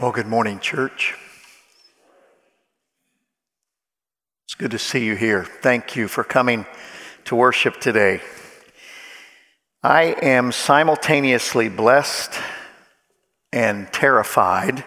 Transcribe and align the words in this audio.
Well, 0.00 0.12
good 0.12 0.26
morning, 0.26 0.60
church. 0.60 1.14
It's 4.46 4.54
good 4.54 4.70
to 4.70 4.78
see 4.78 5.04
you 5.04 5.14
here. 5.14 5.44
Thank 5.44 5.94
you 5.94 6.08
for 6.08 6.24
coming 6.24 6.64
to 7.26 7.36
worship 7.36 7.82
today. 7.82 8.22
I 9.82 10.16
am 10.22 10.52
simultaneously 10.52 11.68
blessed 11.68 12.32
and 13.52 13.92
terrified 13.92 14.84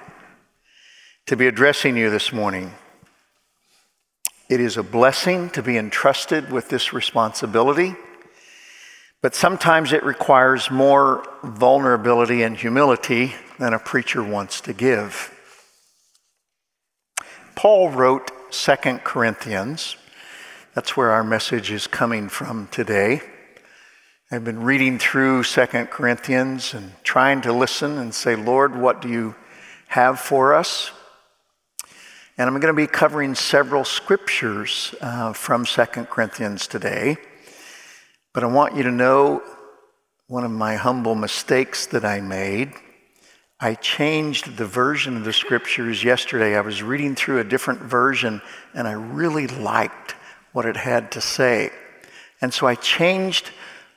to 1.27 1.37
be 1.37 1.45
addressing 1.45 1.95
you 1.95 2.09
this 2.09 2.33
morning. 2.33 2.73
It 4.49 4.59
is 4.59 4.77
a 4.77 4.83
blessing 4.83 5.51
to 5.51 5.61
be 5.61 5.77
entrusted 5.77 6.51
with 6.51 6.69
this 6.69 6.91
responsibility, 6.91 7.95
but 9.23 9.33
sometimes 9.33 9.93
it 9.93 10.03
requires 10.03 10.69
more 10.69 11.25
vulnerability 11.43 12.43
and 12.43 12.57
humility 12.57 13.33
than 13.57 13.73
a 13.73 13.79
preacher 13.79 14.21
wants 14.21 14.59
to 14.59 14.73
give. 14.73 15.33
Paul 17.55 17.89
wrote 17.89 18.31
Second 18.53 19.05
Corinthians. 19.05 19.95
That's 20.75 20.97
where 20.97 21.11
our 21.11 21.23
message 21.23 21.71
is 21.71 21.87
coming 21.87 22.27
from 22.27 22.67
today. 22.67 23.21
I've 24.29 24.43
been 24.43 24.61
reading 24.61 24.99
through 24.99 25.43
Second 25.43 25.89
Corinthians 25.89 26.73
and 26.73 26.91
trying 27.03 27.39
to 27.43 27.53
listen 27.53 27.97
and 27.97 28.13
say, 28.13 28.35
Lord, 28.35 28.75
what 28.75 29.01
do 29.01 29.07
you 29.07 29.35
have 29.87 30.19
for 30.19 30.53
us? 30.53 30.91
And 32.37 32.49
I'm 32.49 32.59
going 32.59 32.73
to 32.73 32.77
be 32.77 32.87
covering 32.87 33.35
several 33.35 33.85
scriptures 33.85 34.93
uh, 34.99 35.31
from 35.31 35.65
Second 35.65 36.09
Corinthians 36.09 36.67
today. 36.67 37.15
But 38.33 38.43
I 38.43 38.47
want 38.47 38.75
you 38.75 38.83
to 38.83 38.91
know 38.91 39.41
one 40.27 40.43
of 40.43 40.51
my 40.51 40.75
humble 40.75 41.15
mistakes 41.15 41.85
that 41.87 42.03
I 42.03 42.19
made 42.19 42.73
I 43.63 43.75
changed 43.75 44.57
the 44.57 44.65
version 44.65 45.15
of 45.15 45.23
the 45.23 45.31
scriptures 45.31 46.03
yesterday. 46.03 46.57
I 46.57 46.59
was 46.59 46.83
reading 46.83 47.15
through 47.15 47.39
a 47.39 47.45
different 47.45 47.79
version 47.79 48.41
and 48.73 48.89
I 48.89 48.91
really 48.91 49.47
liked 49.47 50.15
what 50.51 50.65
it 50.65 50.75
had 50.75 51.13
to 51.13 51.21
say. 51.21 51.69
And 52.41 52.53
so 52.53 52.67
I 52.67 52.75
changed 52.75 53.51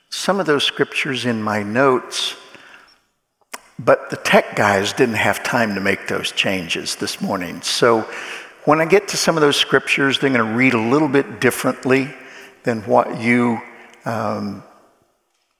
some 0.09 0.39
of 0.39 0.45
those 0.45 0.63
scriptures 0.63 1.25
in 1.25 1.43
my 1.43 1.63
notes, 1.63 2.37
but 3.77 4.09
the 4.09 4.15
tech 4.15 4.55
guys 4.55 4.93
didn't 4.93 5.15
have 5.15 5.43
time 5.43 5.75
to 5.75 5.81
make 5.81 6.07
those 6.07 6.31
changes 6.31 6.95
this 6.95 7.19
morning. 7.19 7.61
So 7.61 8.09
when 8.63 8.79
I 8.79 8.85
get 8.85 9.09
to 9.09 9.17
some 9.17 9.35
of 9.35 9.41
those 9.41 9.57
scriptures, 9.57 10.17
they're 10.17 10.29
going 10.29 10.49
to 10.49 10.55
read 10.55 10.75
a 10.75 10.81
little 10.81 11.09
bit 11.09 11.41
differently 11.41 12.13
than 12.63 12.83
what 12.83 13.19
you 13.19 13.61
um, 14.07 14.63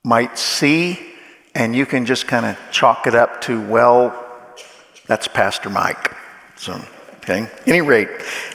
might 0.03 0.37
see 0.37 0.99
and 1.53 1.75
you 1.75 1.85
can 1.85 2.05
just 2.05 2.27
kind 2.27 2.45
of 2.45 2.57
chalk 2.71 3.07
it 3.07 3.15
up 3.15 3.41
to, 3.41 3.59
well, 3.67 4.13
that's 5.07 5.27
Pastor 5.27 5.69
Mike. 5.69 6.15
So, 6.55 6.79
okay. 7.17 7.49
Any 7.65 7.81
rate, 7.81 8.09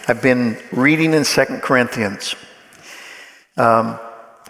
I've 0.09 0.23
been 0.23 0.57
reading 0.70 1.13
in 1.13 1.25
Second 1.25 1.63
Corinthians. 1.63 2.37
Um, 3.57 3.98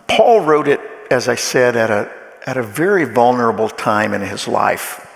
Paul 0.07 0.41
wrote 0.41 0.69
it, 0.69 0.81
as 1.11 1.29
I 1.29 1.35
said, 1.35 1.77
at 1.77 1.91
a, 1.91 2.13
at 2.47 2.57
a 2.57 2.63
very 2.63 3.05
vulnerable 3.05 3.69
time 3.69 4.13
in 4.13 4.21
his 4.21 4.47
life. 4.47 5.09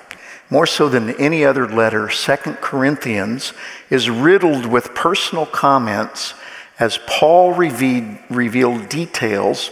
More 0.48 0.66
so 0.66 0.88
than 0.88 1.10
any 1.16 1.44
other 1.44 1.68
letter, 1.68 2.08
Second 2.08 2.56
Corinthians 2.56 3.52
is 3.90 4.08
riddled 4.08 4.64
with 4.64 4.94
personal 4.94 5.44
comments 5.44 6.34
as 6.78 6.98
Paul 7.06 7.52
revealed 7.52 8.88
details 8.88 9.70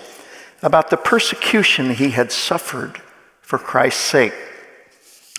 about 0.65 0.89
the 0.89 0.97
persecution 0.97 1.91
he 1.91 2.09
had 2.11 2.33
suffered 2.33 2.99
for 3.43 3.59
Christ's 3.59 4.01
sake, 4.01 4.33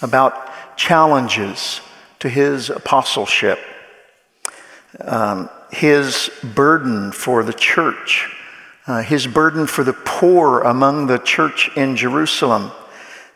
about 0.04 0.52
challenges 0.78 1.82
to 2.20 2.30
his 2.30 2.70
apostleship, 2.70 3.58
um, 5.02 5.50
his 5.72 6.30
burden 6.54 7.12
for 7.12 7.44
the 7.44 7.54
church, 7.54 8.32
uh, 8.86 9.02
his 9.02 9.26
burden 9.26 9.66
for 9.66 9.84
the 9.84 9.94
poor 9.94 10.62
among 10.62 11.08
the 11.08 11.18
church 11.18 11.72
in 11.76 11.96
Jerusalem, 11.96 12.72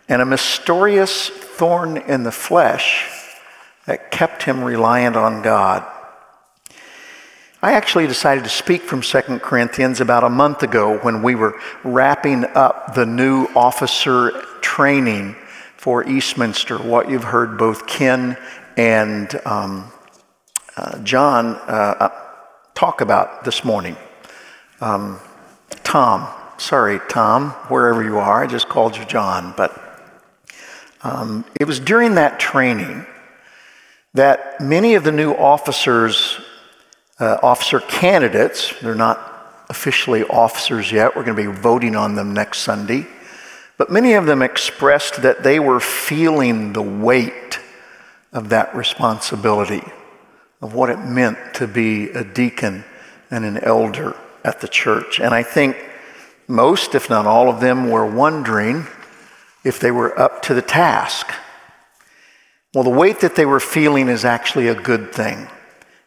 and 0.07 0.21
a 0.21 0.25
mysterious 0.25 1.29
thorn 1.29 1.97
in 1.97 2.21
the 2.21 2.31
flesh 2.31 3.09
that 3.87 4.11
kept 4.11 4.43
him 4.43 4.63
reliant 4.63 5.15
on 5.15 5.41
God. 5.41 5.83
I 7.61 7.73
actually 7.73 8.07
decided 8.07 8.45
to 8.45 8.49
speak 8.49 8.83
from 8.83 9.01
2 9.01 9.39
Corinthians 9.39 9.99
about 9.99 10.23
a 10.23 10.29
month 10.29 10.63
ago 10.63 10.97
when 10.99 11.21
we 11.21 11.35
were 11.35 11.59
wrapping 11.83 12.45
up 12.45 12.95
the 12.95 13.05
new 13.05 13.47
officer 13.53 14.31
training 14.61 15.35
for 15.75 16.07
Eastminster, 16.07 16.77
what 16.77 17.09
you've 17.09 17.25
heard 17.25 17.57
both 17.57 17.85
Ken 17.85 18.37
and 18.77 19.41
um, 19.45 19.91
uh, 20.77 20.99
John 20.99 21.55
uh, 21.67 22.11
talk 22.75 23.01
about 23.01 23.43
this 23.43 23.65
morning. 23.65 23.97
Um, 24.79 25.19
Tom, 25.83 26.29
sorry, 26.59 27.01
Tom, 27.09 27.49
wherever 27.67 28.01
you 28.01 28.19
are, 28.19 28.41
I 28.41 28.47
just 28.47 28.69
called 28.69 28.95
you 28.95 29.03
John, 29.03 29.53
but 29.57 29.77
um, 31.03 31.43
it 31.59 31.65
was 31.65 31.81
during 31.81 32.15
that 32.15 32.39
training 32.39 33.05
that 34.13 34.61
many 34.61 34.95
of 34.95 35.03
the 35.03 35.11
new 35.11 35.33
officers 35.33 36.39
uh, 37.19 37.37
officer 37.43 37.79
candidates. 37.79 38.73
They're 38.81 38.95
not 38.95 39.65
officially 39.69 40.23
officers 40.23 40.91
yet. 40.91 41.15
We're 41.15 41.23
going 41.23 41.37
to 41.37 41.51
be 41.51 41.59
voting 41.59 41.95
on 41.95 42.15
them 42.15 42.33
next 42.33 42.59
Sunday. 42.59 43.05
But 43.77 43.91
many 43.91 44.13
of 44.13 44.25
them 44.25 44.41
expressed 44.41 45.21
that 45.21 45.43
they 45.43 45.59
were 45.59 45.79
feeling 45.79 46.73
the 46.73 46.81
weight 46.81 47.59
of 48.33 48.49
that 48.49 48.75
responsibility, 48.75 49.83
of 50.61 50.73
what 50.73 50.89
it 50.89 50.99
meant 50.99 51.37
to 51.55 51.67
be 51.67 52.09
a 52.09 52.23
deacon 52.23 52.83
and 53.31 53.45
an 53.45 53.57
elder 53.57 54.15
at 54.43 54.61
the 54.61 54.67
church. 54.67 55.19
And 55.19 55.33
I 55.33 55.43
think 55.43 55.77
most, 56.47 56.95
if 56.95 57.09
not 57.09 57.25
all 57.25 57.49
of 57.49 57.61
them, 57.61 57.89
were 57.89 58.05
wondering 58.05 58.87
if 59.63 59.79
they 59.79 59.91
were 59.91 60.17
up 60.19 60.41
to 60.43 60.53
the 60.53 60.61
task. 60.61 61.31
Well, 62.73 62.83
the 62.83 62.89
weight 62.89 63.21
that 63.21 63.35
they 63.35 63.45
were 63.45 63.59
feeling 63.59 64.09
is 64.09 64.25
actually 64.25 64.67
a 64.67 64.75
good 64.75 65.11
thing. 65.13 65.47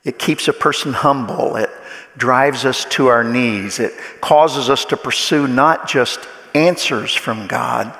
It 0.05 0.19
keeps 0.19 0.49
a 0.49 0.53
person 0.53 0.93
humble. 0.93 1.57
It 1.57 1.71
drives 2.17 2.65
us 2.65 2.85
to 2.87 3.07
our 3.07 3.23
knees. 3.23 3.79
It 3.79 3.95
causes 4.21 4.69
us 4.69 4.85
to 4.87 4.97
pursue 4.97 5.47
not 5.47 5.89
just 5.89 6.21
answers 6.55 7.15
from 7.15 7.47
God, 7.47 7.97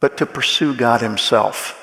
but 0.00 0.18
to 0.18 0.26
pursue 0.26 0.74
God 0.74 1.00
Himself. 1.00 1.80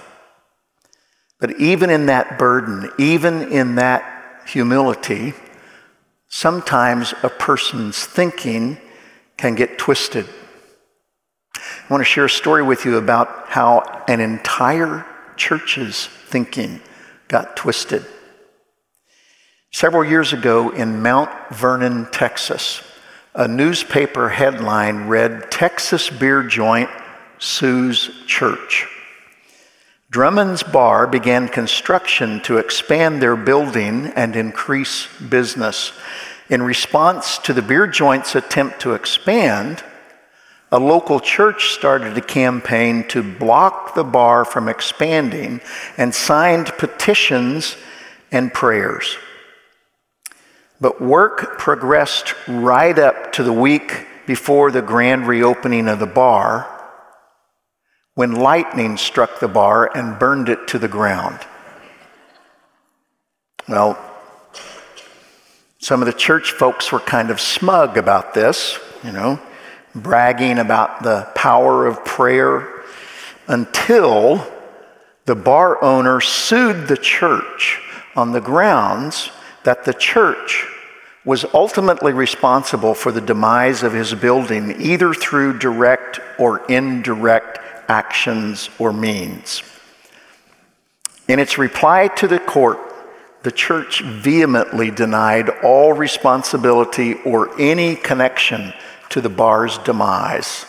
But 1.39 1.59
even 1.59 1.89
in 1.89 2.05
that 2.05 2.37
burden, 2.37 2.91
even 2.99 3.51
in 3.51 3.75
that 3.75 4.43
humility, 4.45 5.33
sometimes 6.27 7.13
a 7.23 7.29
person's 7.29 8.05
thinking 8.05 8.77
can 9.37 9.55
get 9.55 9.79
twisted. 9.79 10.27
I 11.55 11.61
want 11.89 12.01
to 12.01 12.05
share 12.05 12.25
a 12.25 12.29
story 12.29 12.61
with 12.61 12.85
you 12.85 12.97
about 12.97 13.49
how 13.49 14.03
an 14.07 14.19
entire 14.19 15.05
church's 15.35 16.05
thinking 16.05 16.79
got 17.27 17.57
twisted. 17.57 18.05
Several 19.73 20.03
years 20.03 20.33
ago 20.33 20.69
in 20.71 21.01
Mount 21.01 21.29
Vernon, 21.49 22.05
Texas, 22.11 22.83
a 23.33 23.47
newspaper 23.47 24.27
headline 24.27 25.07
read 25.07 25.49
Texas 25.49 26.09
Beer 26.09 26.43
Joint 26.43 26.89
Sues 27.39 28.09
Church. 28.27 28.85
Drummond's 30.09 30.61
Bar 30.61 31.07
began 31.07 31.47
construction 31.47 32.41
to 32.41 32.57
expand 32.57 33.21
their 33.21 33.37
building 33.37 34.07
and 34.07 34.35
increase 34.35 35.07
business. 35.29 35.93
In 36.49 36.61
response 36.61 37.37
to 37.37 37.53
the 37.53 37.61
beer 37.61 37.87
joint's 37.87 38.35
attempt 38.35 38.81
to 38.81 38.93
expand, 38.93 39.85
a 40.69 40.79
local 40.79 41.21
church 41.21 41.69
started 41.69 42.17
a 42.17 42.21
campaign 42.21 43.07
to 43.07 43.23
block 43.23 43.95
the 43.95 44.03
bar 44.03 44.43
from 44.43 44.67
expanding 44.67 45.61
and 45.97 46.13
signed 46.13 46.73
petitions 46.77 47.77
and 48.33 48.53
prayers. 48.53 49.15
But 50.81 50.99
work 50.99 51.59
progressed 51.59 52.33
right 52.47 52.97
up 52.97 53.33
to 53.33 53.43
the 53.43 53.53
week 53.53 54.07
before 54.25 54.71
the 54.71 54.81
grand 54.81 55.27
reopening 55.27 55.87
of 55.87 55.99
the 55.99 56.07
bar 56.07 56.67
when 58.15 58.33
lightning 58.33 58.97
struck 58.97 59.39
the 59.39 59.47
bar 59.47 59.89
and 59.95 60.19
burned 60.19 60.49
it 60.49 60.67
to 60.69 60.79
the 60.79 60.87
ground. 60.87 61.39
Well, 63.67 63.97
some 65.77 66.01
of 66.01 66.07
the 66.07 66.13
church 66.13 66.51
folks 66.51 66.91
were 66.91 66.99
kind 66.99 67.29
of 67.29 67.39
smug 67.39 67.97
about 67.97 68.33
this, 68.33 68.79
you 69.03 69.11
know, 69.11 69.39
bragging 69.95 70.57
about 70.57 71.03
the 71.03 71.27
power 71.35 71.87
of 71.87 72.03
prayer 72.03 72.83
until 73.47 74.45
the 75.25 75.35
bar 75.35 75.83
owner 75.83 76.21
sued 76.21 76.87
the 76.87 76.97
church 76.97 77.79
on 78.15 78.31
the 78.31 78.41
grounds 78.41 79.29
that 79.63 79.85
the 79.85 79.93
church 79.93 80.67
was 81.23 81.45
ultimately 81.53 82.13
responsible 82.13 82.95
for 82.95 83.11
the 83.11 83.21
demise 83.21 83.83
of 83.83 83.93
his 83.93 84.13
building, 84.13 84.81
either 84.81 85.13
through 85.13 85.59
direct 85.59 86.19
or 86.39 86.65
indirect 86.65 87.59
actions 87.87 88.69
or 88.79 88.91
means. 88.91 89.61
In 91.27 91.39
its 91.39 91.57
reply 91.57 92.07
to 92.07 92.27
the 92.27 92.39
court, 92.39 92.79
the 93.43 93.51
church 93.51 94.01
vehemently 94.01 94.91
denied 94.91 95.49
all 95.63 95.93
responsibility 95.93 97.13
or 97.23 97.59
any 97.59 97.95
connection 97.95 98.73
to 99.09 99.21
the 99.21 99.29
bar's 99.29 99.77
demise. 99.79 100.65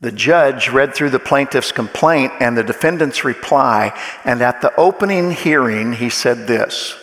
The 0.00 0.12
judge 0.12 0.68
read 0.68 0.94
through 0.94 1.10
the 1.10 1.18
plaintiff's 1.18 1.72
complaint 1.72 2.32
and 2.40 2.56
the 2.56 2.62
defendant's 2.62 3.24
reply, 3.24 3.98
and 4.24 4.42
at 4.42 4.60
the 4.60 4.74
opening 4.76 5.32
hearing, 5.32 5.94
he 5.94 6.10
said 6.10 6.46
this 6.46 6.94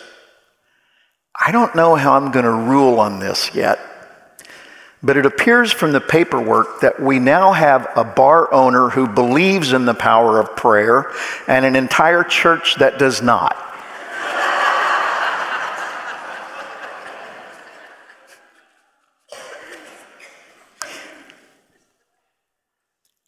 I 1.46 1.52
don't 1.52 1.76
know 1.76 1.94
how 1.94 2.14
I'm 2.14 2.32
going 2.32 2.44
to 2.44 2.50
rule 2.50 2.98
on 2.98 3.20
this 3.20 3.54
yet, 3.54 3.78
but 5.00 5.16
it 5.16 5.26
appears 5.26 5.70
from 5.70 5.92
the 5.92 6.00
paperwork 6.00 6.80
that 6.80 6.98
we 6.98 7.20
now 7.20 7.52
have 7.52 7.86
a 7.94 8.02
bar 8.02 8.52
owner 8.52 8.88
who 8.88 9.06
believes 9.06 9.72
in 9.72 9.84
the 9.84 9.94
power 9.94 10.40
of 10.40 10.56
prayer 10.56 11.12
and 11.46 11.64
an 11.64 11.76
entire 11.76 12.24
church 12.24 12.74
that 12.80 12.98
does 12.98 13.22
not. 13.22 13.56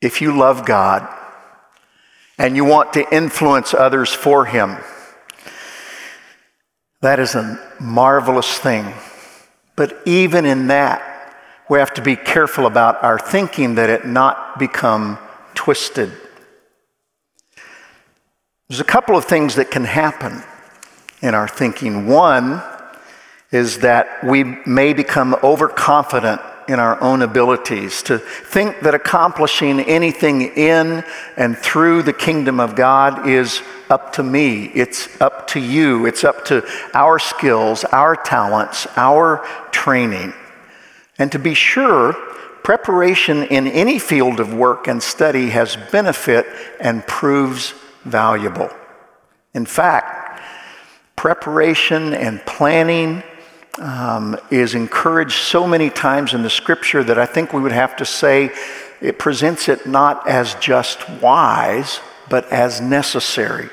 If 0.03 0.21
you 0.21 0.37
love 0.37 0.67
God 0.67 1.09
and 2.37 2.57
you 2.57 2.65
want 2.65 2.95
to 2.95 3.15
influence 3.15 3.75
others 3.75 4.13
for 4.13 4.45
Him, 4.45 4.79
that 7.01 7.21
is 7.21 7.35
a 7.35 7.59
marvelous 7.81 8.59
thing. 8.59 8.93
But 9.77 10.01
even 10.07 10.45
in 10.45 10.67
that, 10.69 11.37
we 11.69 11.79
have 11.79 11.95
to 11.95 12.03
be 12.03 12.17
careful 12.17 12.67
about 12.67 13.03
our 13.03 13.19
thinking 13.19 13.77
that 13.77 13.91
it 13.91 14.07
not 14.07 14.59
become 14.59 15.19
twisted. 15.55 16.13
There's 18.69 18.81
a 18.81 18.85
couple 18.85 19.17
of 19.17 19.25
things 19.25 19.55
that 19.55 19.71
can 19.71 19.85
happen 19.85 20.43
in 21.23 21.35
our 21.35 21.49
thinking. 21.49 22.07
One 22.07 22.63
is 23.51 23.79
that 23.79 24.23
we 24.25 24.45
may 24.45 24.93
become 24.93 25.37
overconfident 25.43 26.41
in 26.69 26.79
our 26.79 27.01
own 27.03 27.23
abilities, 27.23 28.03
to 28.05 28.19
think 28.19 28.81
that 28.81 28.95
accomplishing 28.95 29.81
anything 29.81 30.43
in 30.43 31.03
and 31.37 31.57
through 31.57 32.03
the 32.03 32.13
kingdom 32.13 32.61
of 32.61 32.77
God 32.77 33.27
is 33.27 33.63
up 33.91 34.13
to 34.15 34.23
me, 34.23 34.67
it's 34.67 35.21
up 35.21 35.47
to 35.49 35.61
you, 35.61 36.07
it's 36.07 36.25
up 36.25 36.45
to 36.47 36.63
our 36.95 37.19
skills, 37.19 37.85
our 37.85 38.15
talents, 38.15 38.87
our 38.97 39.47
training. 39.71 40.35
And 41.19 41.33
to 41.33 41.39
be 41.39 41.55
sure, 41.55 42.13
preparation 42.63 43.45
in 43.45 43.67
any 43.67 43.99
field 43.99 44.39
of 44.39 44.53
work 44.53 44.89
and 44.89 45.03
study 45.03 45.49
has 45.49 45.77
benefit 45.91 46.47
and 46.81 47.07
proves 47.07 47.73
valuable. 48.05 48.69
In 49.55 49.65
fact, 49.65 50.43
preparation 51.17 52.13
and 52.13 52.45
planning 52.45 53.23
um, 53.81 54.37
is 54.51 54.75
encouraged 54.75 55.33
so 55.33 55.67
many 55.67 55.91
times 55.91 56.35
in 56.35 56.43
the 56.43 56.51
scripture 56.51 57.03
that 57.05 57.19
I 57.19 57.27
think 57.27 57.53
we 57.53 57.61
would 57.61 57.73
have 57.73 57.97
to 57.97 58.05
say 58.05 58.51
it 59.01 59.19
presents 59.19 59.69
it 59.69 59.87
not 59.87 60.29
as 60.29 60.55
just 60.57 61.09
wise, 61.21 62.01
but 62.29 62.51
as 62.53 62.81
necessary. 62.81 63.71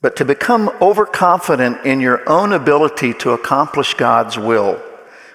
But 0.00 0.16
to 0.16 0.24
become 0.24 0.68
overconfident 0.80 1.86
in 1.86 2.00
your 2.00 2.28
own 2.28 2.52
ability 2.52 3.14
to 3.14 3.30
accomplish 3.30 3.94
God's 3.94 4.38
will, 4.38 4.82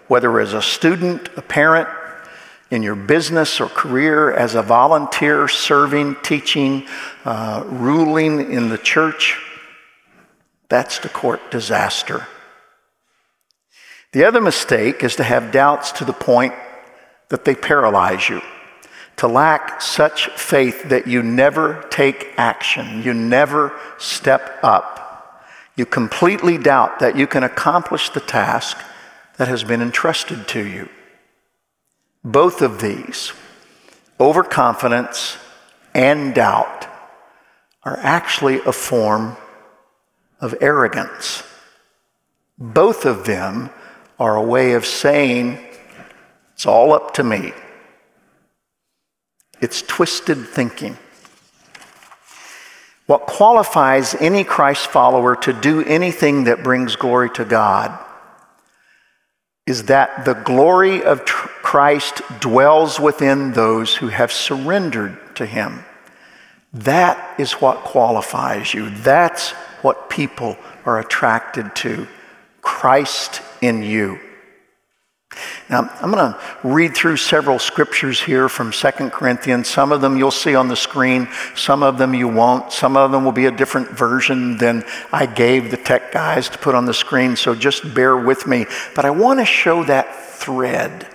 whether 0.07 0.39
as 0.39 0.53
a 0.53 0.61
student, 0.61 1.29
a 1.37 1.41
parent, 1.41 1.87
in 2.71 2.83
your 2.83 2.95
business 2.95 3.59
or 3.59 3.67
career, 3.67 4.31
as 4.31 4.53
a 4.53 4.61
volunteer, 4.61 5.47
serving, 5.47 6.15
teaching, 6.21 6.87
uh, 7.25 7.63
ruling 7.65 8.51
in 8.51 8.69
the 8.69 8.77
church, 8.77 9.41
that's 10.67 10.99
to 10.99 11.09
court 11.09 11.49
disaster. 11.49 12.27
The 14.11 14.23
other 14.23 14.41
mistake 14.41 15.03
is 15.03 15.15
to 15.17 15.23
have 15.23 15.51
doubts 15.51 15.91
to 15.93 16.05
the 16.05 16.13
point 16.13 16.53
that 17.29 17.45
they 17.45 17.53
paralyze 17.53 18.27
you, 18.27 18.41
to 19.17 19.27
lack 19.27 19.81
such 19.81 20.29
faith 20.29 20.89
that 20.89 21.05
you 21.05 21.21
never 21.21 21.85
take 21.91 22.33
action, 22.37 23.03
you 23.03 23.13
never 23.13 23.77
step 23.99 24.57
up. 24.63 24.95
You 25.75 25.85
completely 25.85 26.57
doubt 26.57 26.99
that 26.99 27.15
you 27.15 27.27
can 27.27 27.43
accomplish 27.43 28.09
the 28.09 28.19
task 28.19 28.77
that 29.37 29.47
has 29.47 29.63
been 29.63 29.81
entrusted 29.81 30.47
to 30.49 30.65
you. 30.65 30.89
Both 32.23 32.61
of 32.61 32.81
these, 32.81 33.31
overconfidence 34.19 35.37
and 35.93 36.33
doubt, 36.33 36.87
are 37.83 37.97
actually 38.01 38.59
a 38.65 38.73
form 38.73 39.37
of 40.41 40.55
arrogance. 40.59 41.43
Both 42.57 43.05
of 43.05 43.25
them 43.25 43.69
are 44.19 44.35
a 44.35 44.41
way 44.41 44.73
of 44.73 44.85
saying, 44.85 45.57
it's 46.53 46.65
all 46.65 46.93
up 46.93 47.13
to 47.15 47.23
me. 47.23 47.53
It's 49.61 49.81
twisted 49.81 50.47
thinking. 50.47 50.97
What 53.05 53.25
qualifies 53.25 54.13
any 54.15 54.43
Christ 54.43 54.87
follower 54.87 55.35
to 55.37 55.53
do 55.53 55.83
anything 55.83 56.43
that 56.43 56.63
brings 56.63 56.95
glory 56.95 57.29
to 57.31 57.45
God 57.45 57.97
is 59.65 59.83
that 59.85 60.25
the 60.25 60.33
glory 60.33 61.03
of 61.03 61.25
Christ 61.25 62.21
dwells 62.39 62.99
within 62.99 63.53
those 63.53 63.95
who 63.95 64.07
have 64.07 64.31
surrendered 64.31 65.17
to 65.35 65.45
Him. 65.45 65.83
That 66.73 67.39
is 67.39 67.53
what 67.53 67.83
qualifies 67.83 68.73
you. 68.73 68.89
That's 68.89 69.51
what 69.81 70.09
people 70.09 70.57
are 70.85 70.99
attracted 70.99 71.75
to. 71.77 72.07
Christ 72.61 73.41
in 73.61 73.83
you. 73.83 74.19
Now, 75.69 75.87
I'm 76.01 76.11
going 76.11 76.33
to 76.33 76.39
read 76.63 76.95
through 76.95 77.17
several 77.17 77.59
scriptures 77.59 78.19
here 78.19 78.49
from 78.49 78.71
2 78.71 78.89
Corinthians. 79.11 79.67
Some 79.67 79.91
of 79.91 80.01
them 80.01 80.17
you'll 80.17 80.31
see 80.31 80.55
on 80.55 80.67
the 80.67 80.75
screen, 80.75 81.27
some 81.55 81.83
of 81.83 81.99
them 81.99 82.15
you 82.15 82.27
won't. 82.27 82.71
Some 82.71 82.97
of 82.97 83.11
them 83.11 83.23
will 83.23 83.31
be 83.31 83.45
a 83.45 83.51
different 83.51 83.89
version 83.89 84.57
than 84.57 84.83
I 85.13 85.27
gave 85.27 85.69
the 85.69 85.77
tech 85.77 86.11
guys 86.11 86.49
to 86.49 86.57
put 86.57 86.73
on 86.73 86.85
the 86.85 86.93
screen, 86.93 87.35
so 87.35 87.53
just 87.53 87.93
bear 87.93 88.17
with 88.17 88.47
me. 88.47 88.65
But 88.95 89.05
I 89.05 89.11
want 89.11 89.39
to 89.39 89.45
show 89.45 89.83
that 89.83 90.15
thread 90.15 91.07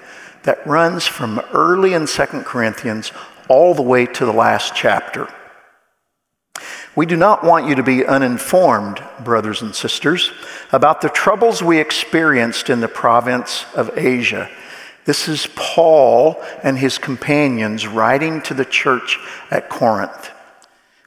that 0.44 0.64
runs 0.66 1.04
from 1.04 1.40
early 1.52 1.94
in 1.94 2.06
2 2.06 2.24
Corinthians 2.44 3.10
all 3.48 3.74
the 3.74 3.82
way 3.82 4.06
to 4.06 4.24
the 4.24 4.32
last 4.32 4.74
chapter. 4.76 5.28
We 6.96 7.06
do 7.06 7.16
not 7.16 7.42
want 7.42 7.66
you 7.66 7.74
to 7.74 7.82
be 7.82 8.06
uninformed, 8.06 9.02
brothers 9.24 9.62
and 9.62 9.74
sisters, 9.74 10.30
about 10.70 11.00
the 11.00 11.08
troubles 11.08 11.60
we 11.60 11.78
experienced 11.78 12.70
in 12.70 12.80
the 12.80 12.88
province 12.88 13.64
of 13.74 13.98
Asia. 13.98 14.48
This 15.04 15.26
is 15.26 15.48
Paul 15.56 16.40
and 16.62 16.78
his 16.78 16.98
companions 16.98 17.88
writing 17.88 18.42
to 18.42 18.54
the 18.54 18.64
church 18.64 19.18
at 19.50 19.68
Corinth. 19.68 20.30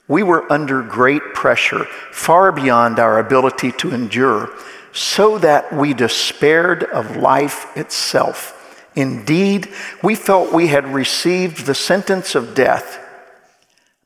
We 0.10 0.24
were 0.24 0.51
under 0.51 0.82
great 0.82 1.34
pressure, 1.34 1.86
far 2.12 2.51
beyond 2.51 3.00
our 3.00 3.17
ability 3.17 3.72
to 3.74 3.94
endure, 3.94 4.50
so 4.91 5.38
that 5.38 5.72
we 5.72 5.94
despaired 5.94 6.84
of 6.84 7.15
life 7.15 7.75
itself. 7.77 8.86
Indeed, 8.94 9.70
we 10.03 10.15
felt 10.15 10.53
we 10.53 10.67
had 10.67 10.94
received 10.94 11.65
the 11.65 11.75
sentence 11.75 12.36
of 12.36 12.56
death. 12.56 13.00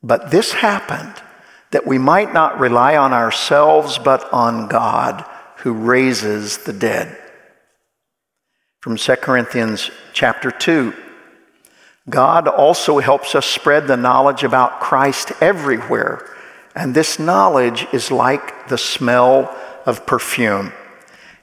But 0.03 0.29
this 0.29 0.53
happened 0.53 1.15
that 1.71 1.87
we 1.87 1.97
might 1.97 2.33
not 2.33 2.59
rely 2.59 2.95
on 2.95 3.13
ourselves, 3.13 3.97
but 3.97 4.31
on 4.31 4.67
God 4.67 5.25
who 5.57 5.73
raises 5.73 6.59
the 6.59 6.73
dead. 6.73 7.17
From 8.81 8.97
2 8.97 9.15
Corinthians 9.17 9.91
chapter 10.13 10.51
2. 10.51 10.93
God 12.09 12.47
also 12.47 12.99
helps 12.99 13.35
us 13.35 13.45
spread 13.45 13.87
the 13.87 13.95
knowledge 13.95 14.43
about 14.43 14.79
Christ 14.79 15.31
everywhere, 15.39 16.27
and 16.75 16.95
this 16.95 17.19
knowledge 17.19 17.87
is 17.93 18.11
like 18.11 18.67
the 18.69 18.77
smell 18.77 19.55
of 19.85 20.05
perfume. 20.05 20.73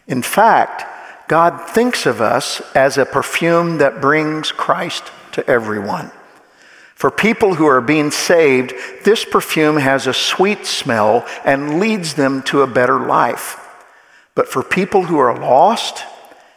In 0.08 0.23
fact, 0.23 0.85
God 1.28 1.70
thinks 1.70 2.06
of 2.06 2.20
us 2.20 2.61
as 2.75 2.99
a 2.99 3.06
perfume 3.06 3.78
that 3.78 4.00
brings 4.00 4.50
Christ 4.50 5.04
to 5.32 5.49
everyone. 5.49 6.11
For 6.99 7.12
people 7.12 7.55
who 7.55 7.67
are 7.69 7.81
being 7.81 8.11
saved, 8.11 8.75
this 9.05 9.25
perfume 9.25 9.76
has 9.76 10.09
a 10.09 10.12
sweet 10.12 10.67
smell 10.67 11.25
and 11.45 11.78
leads 11.78 12.14
them 12.14 12.43
to 12.47 12.62
a 12.62 12.67
better 12.67 12.99
life. 12.99 13.64
But 14.35 14.49
for 14.49 14.64
people 14.64 15.05
who 15.05 15.17
are 15.19 15.38
lost, 15.38 16.02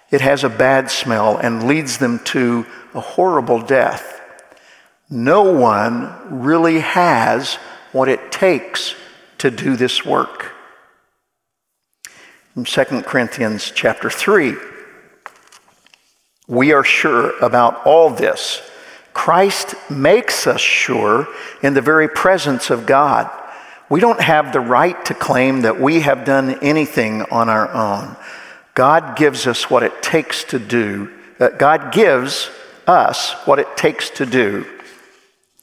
it 0.10 0.22
has 0.22 0.44
a 0.44 0.50
bad 0.50 0.90
smell 0.90 1.38
and 1.38 1.68
leads 1.68 2.00
them 2.00 2.18
to 2.34 2.66
a 2.96 3.00
horrible 3.00 3.62
death. 3.62 4.20
No 5.12 5.44
one 5.44 6.42
really 6.42 6.80
has 6.80 7.58
what 7.92 8.10
it 8.10 8.32
takes 8.32 8.96
to 9.38 9.52
do 9.52 9.76
this 9.76 10.04
work. 10.04 10.54
In 12.56 12.64
2 12.64 12.84
Corinthians 13.04 13.72
chapter 13.76 14.10
3, 14.10 14.56
we 16.48 16.74
are 16.74 16.84
sure 16.84 17.38
about 17.38 17.86
all 17.86 18.10
this 18.10 18.71
Christ 19.22 19.76
makes 19.88 20.48
us 20.48 20.60
sure 20.60 21.28
in 21.62 21.76
the 21.76 21.82
very 21.82 22.10
presence 22.10 22.72
of 22.72 22.88
God. 22.88 23.30
We 23.88 24.00
don't 24.00 24.20
have 24.20 24.52
the 24.52 24.60
right 24.60 25.06
to 25.06 25.14
claim 25.14 25.62
that 25.62 25.80
we 25.80 26.00
have 26.00 26.26
done 26.26 26.58
anything 26.64 27.22
on 27.30 27.48
our 27.48 27.70
own. 27.70 28.16
God 28.74 29.16
gives 29.16 29.46
us 29.46 29.70
what 29.70 29.84
it 29.84 30.02
takes 30.02 30.44
to 30.46 30.58
do. 30.58 31.12
Uh, 31.40 31.50
God 31.50 31.94
gives 31.94 32.50
us 32.88 33.34
what 33.46 33.60
it 33.60 33.78
takes 33.78 34.10
to 34.10 34.26
do. 34.26 34.66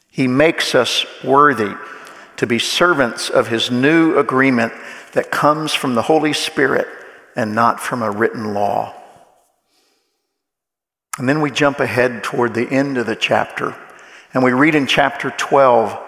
He 0.09 0.29
makes 0.29 0.77
us 0.77 1.05
worthy 1.25 1.75
to 2.37 2.47
be 2.47 2.61
servants 2.61 3.29
of 3.29 3.49
His 3.49 3.73
new 3.73 4.19
agreement 4.19 4.73
that 5.15 5.33
comes 5.33 5.75
from 5.75 5.97
the 5.97 6.03
Holy 6.03 6.33
Spirit 6.33 6.87
and 7.35 7.57
not 7.57 7.81
from 7.81 8.05
a 8.05 8.11
written 8.13 8.55
law. 8.55 8.95
And 11.19 11.29
then 11.29 11.41
we 11.41 11.51
jump 11.51 11.81
ahead 11.81 12.23
toward 12.23 12.55
the 12.55 12.69
end 12.69 12.97
of 12.97 13.07
the 13.07 13.17
chapter, 13.17 13.77
and 14.33 14.45
we 14.45 14.53
read 14.53 14.77
in 14.77 14.87
chapter 14.87 15.31
12 15.31 15.99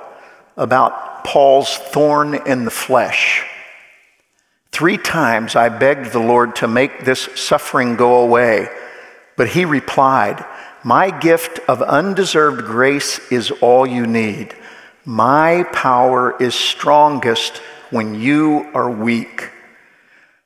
about 0.57 1.25
Paul's 1.25 1.77
thorn 1.77 2.35
in 2.47 2.65
the 2.65 2.71
flesh. 2.71 3.45
Three 4.71 4.97
times 4.97 5.57
I 5.57 5.69
begged 5.69 6.13
the 6.13 6.21
Lord 6.21 6.57
to 6.57 6.69
make 6.69 7.05
this 7.05 7.29
suffering 7.35 7.97
go 7.97 8.23
away, 8.23 8.69
but 9.37 9.49
he 9.49 9.65
replied, 9.65 10.45
My 10.85 11.11
gift 11.11 11.59
of 11.69 11.83
undeserved 11.83 12.65
grace 12.65 13.19
is 13.33 13.51
all 13.51 13.87
you 13.87 14.07
need. 14.07 14.55
My 15.05 15.65
power 15.73 16.41
is 16.41 16.55
strongest 16.55 17.59
when 17.91 18.15
you 18.15 18.71
are 18.75 18.89
weak. 18.89 19.51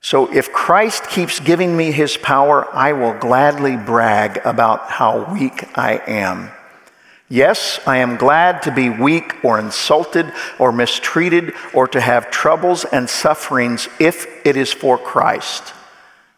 So 0.05 0.31
if 0.31 0.53
Christ 0.53 1.09
keeps 1.09 1.41
giving 1.41 1.75
me 1.75 1.91
his 1.91 2.19
power, 2.19 2.69
I 2.75 2.93
will 2.93 3.15
gladly 3.15 3.79
brag 3.79 4.39
about 4.45 4.91
how 4.91 5.33
weak 5.33 5.67
I 5.79 5.99
am. 6.07 6.51
Yes, 7.31 7.81
I 7.87 7.97
am 7.97 8.19
glad 8.19 8.61
to 8.65 8.71
be 8.71 8.91
weak 8.91 9.43
or 9.43 9.59
insulted 9.59 10.31
or 10.59 10.73
mistreated 10.73 11.55
or 11.73 11.89
to 11.89 12.03
have 12.03 12.31
troubles 12.31 12.85
and 12.85 13.09
sufferings 13.09 13.89
if 13.99 14.27
it 14.45 14.59
is 14.59 14.75
for 14.75 14.99
Christ. 14.99 15.73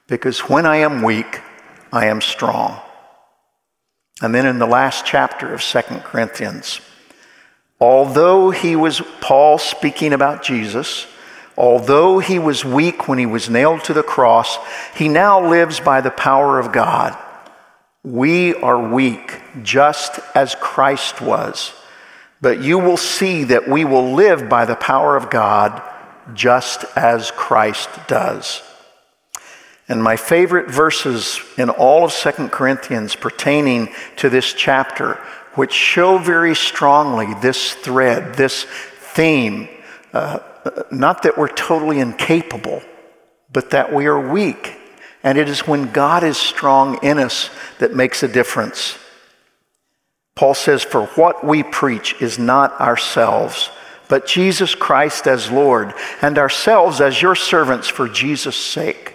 Because 0.06 0.49
when 0.49 0.64
I 0.64 0.76
am 0.76 1.02
weak, 1.02 1.40
I 1.92 2.06
am 2.06 2.20
strong. 2.20 2.80
And 4.23 4.32
then 4.32 4.46
in 4.46 4.61
the 4.61 4.66
last 4.66 5.04
chapter 5.04 5.52
of 5.52 5.61
Second 5.61 6.04
Corinthians, 6.04 6.80
although 7.80 8.50
he 8.52 8.76
was, 8.76 9.02
Paul 9.20 9.58
speaking 9.58 10.12
about 10.12 10.44
Jesus, 10.44 11.08
although 11.57 12.19
he 12.19 12.39
was 12.39 12.65
weak 12.65 13.09
when 13.09 13.19
he 13.19 13.27
was 13.27 13.51
nailed 13.51 13.85
to 13.85 13.95
the 13.95 14.03
cross, 14.03 14.59
he 14.95 15.09
now 15.09 15.49
lives 15.49 15.81
by 15.81 16.01
the 16.01 16.11
power 16.11 16.59
of 16.59 16.73
God. 16.73 17.17
We 18.05 18.55
are 18.55 18.93
weak, 18.93 19.41
just 19.63 20.21
as 20.35 20.55
Christ 20.55 21.21
was. 21.21 21.73
But 22.41 22.63
you 22.63 22.79
will 22.79 22.97
see 22.97 23.45
that 23.45 23.69
we 23.69 23.85
will 23.85 24.13
live 24.13 24.49
by 24.49 24.65
the 24.65 24.77
power 24.77 25.17
of 25.17 25.31
God, 25.31 25.83
just 26.35 26.85
as 26.95 27.31
Christ 27.31 27.89
does. 28.07 28.63
And 29.89 30.03
my 30.03 30.17
favorite 30.17 30.69
verses 30.69 31.41
in 31.57 31.71
all 31.71 32.05
of 32.05 32.13
Second 32.13 32.51
Corinthians 32.51 33.15
pertaining 33.15 33.89
to 34.17 34.29
this 34.29 34.53
chapter, 34.53 35.15
which 35.55 35.73
show 35.73 36.19
very 36.19 36.55
strongly 36.55 37.33
this 37.35 37.73
thread, 37.75 38.35
this 38.35 38.65
theme, 38.65 39.69
uh, 40.13 40.41
not 40.90 41.23
that 41.23 41.38
we're 41.38 41.49
totally 41.49 42.00
incapable, 42.00 42.82
but 43.52 43.70
that 43.70 43.92
we 43.92 44.06
are 44.06 44.32
weak 44.32 44.76
and 45.26 45.38
it 45.38 45.49
is 45.49 45.66
when 45.66 45.90
God 45.90 46.23
is 46.23 46.37
strong 46.37 47.02
in 47.02 47.18
us 47.18 47.50
that 47.80 47.96
makes 47.96 48.23
a 48.23 48.28
difference. 48.28 48.96
Paul 50.37 50.54
says, 50.54 50.85
For 50.85 51.06
what 51.06 51.44
we 51.44 51.64
preach 51.64 52.14
is 52.23 52.38
not 52.38 52.80
ourselves, 52.80 53.70
but 54.08 54.28
Jesus 54.28 54.76
Christ 54.76 55.26
as 55.26 55.50
Lord, 55.50 55.94
and 56.23 56.38
ourselves 56.38 57.00
as 57.00 57.20
your 57.20 57.35
servants 57.35 57.88
for 57.88 58.08
Jesus' 58.08 58.54
sake. 58.54 59.14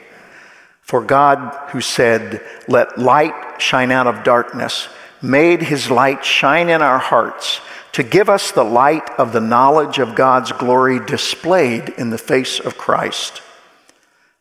For 0.81 1.01
God, 1.01 1.69
who 1.69 1.79
said, 1.79 2.45
Let 2.67 2.99
light 2.99 3.61
shine 3.61 3.89
out 3.89 4.07
of 4.07 4.25
darkness, 4.25 4.89
made 5.21 5.61
his 5.61 5.89
light 5.89 6.25
shine 6.25 6.67
in 6.67 6.81
our 6.81 6.99
hearts 6.99 7.61
to 7.93 8.03
give 8.03 8.29
us 8.29 8.51
the 8.51 8.63
light 8.63 9.09
of 9.17 9.33
the 9.33 9.41
knowledge 9.41 9.99
of 9.99 10.15
God's 10.15 10.51
glory 10.51 10.99
displayed 11.05 11.89
in 11.89 12.09
the 12.09 12.17
face 12.17 12.59
of 12.59 12.77
Christ. 12.77 13.41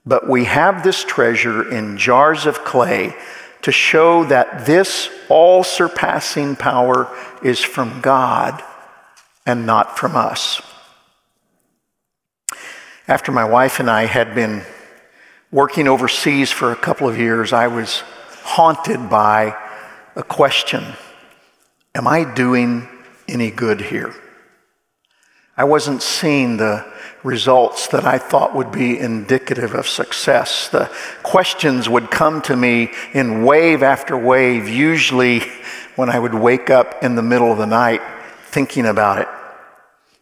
But 0.07 0.29
we 0.29 0.45
have 0.45 0.83
this 0.83 1.05
treasure 1.05 1.71
in 1.71 1.99
jars 1.99 2.47
of 2.47 2.65
clay 2.65 3.15
to 3.63 3.73
show 3.73 4.25
that 4.25 4.67
this 4.67 5.11
all 5.29 5.63
surpassing 5.63 6.57
power 6.57 7.09
is 7.43 7.61
from 7.61 8.01
God 8.01 8.63
and 9.45 9.67
not 9.67 9.99
from 9.99 10.17
us. 10.17 10.63
After 13.07 13.33
my 13.33 13.45
wife 13.45 13.81
and 13.81 13.91
I 13.91 14.07
had 14.07 14.35
been 14.35 14.63
working 15.51 15.89
overseas 15.89 16.53
for 16.53 16.71
a 16.71 16.77
couple 16.77 17.09
of 17.09 17.19
years, 17.19 17.53
I 17.53 17.67
was 17.67 18.03
haunted 18.43 19.11
by 19.11 19.57
a 20.17 20.23
question 20.23 20.85
Am 21.95 22.07
I 22.07 22.23
doing 22.23 22.89
any 23.31 23.51
good 23.51 23.81
here? 23.81 24.15
I 25.57 25.65
wasn't 25.65 26.03
seeing 26.03 26.57
the 26.57 26.87
results 27.23 27.89
that 27.89 28.05
I 28.05 28.19
thought 28.19 28.55
would 28.55 28.73
be 28.73 28.99
indicative 28.99 29.75
of 29.75 29.87
success. 29.87 30.69
The 30.69 30.91
questions 31.23 31.89
would 31.89 32.11
come 32.11 32.41
to 32.43 32.57
me 32.57 32.91
in 33.13 33.45
wave 33.45 33.83
after 33.83 34.17
wave, 34.17 34.69
usually 34.69 35.41
when 35.97 36.09
I 36.09 36.19
would 36.19 36.35
wake 36.35 36.71
up 36.71 37.03
in 37.03 37.15
the 37.15 37.23
middle 37.23 37.53
of 37.53 37.59
the 37.59 37.67
night 37.67 38.01
thinking 38.45 38.87
about 38.87 39.19
it. 39.19 39.29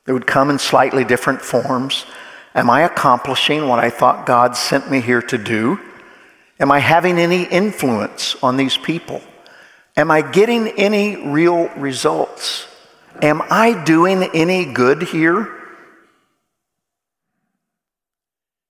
They 0.05 0.13
would 0.13 0.27
come 0.27 0.51
in 0.51 0.59
slightly 0.59 1.05
different 1.05 1.41
forms. 1.41 2.05
Am 2.55 2.69
I 2.71 2.83
accomplishing 2.83 3.69
what 3.69 3.79
I 3.79 3.91
thought 3.91 4.27
God 4.27 4.57
sent 4.57 4.91
me 4.91 5.01
here 5.01 5.23
to 5.23 5.39
do? 5.39 5.79
Am 6.59 6.73
I 6.73 6.81
having 6.81 7.19
any 7.19 7.45
influence 7.45 8.35
on 8.43 8.57
these 8.57 8.77
people? 8.77 9.23
Am 9.97 10.11
I 10.11 10.23
getting 10.23 10.69
any 10.71 11.29
real 11.29 11.69
results? 11.77 12.67
Am 13.21 13.43
I 13.51 13.83
doing 13.85 14.23
any 14.35 14.65
good 14.65 15.03
here? 15.03 15.55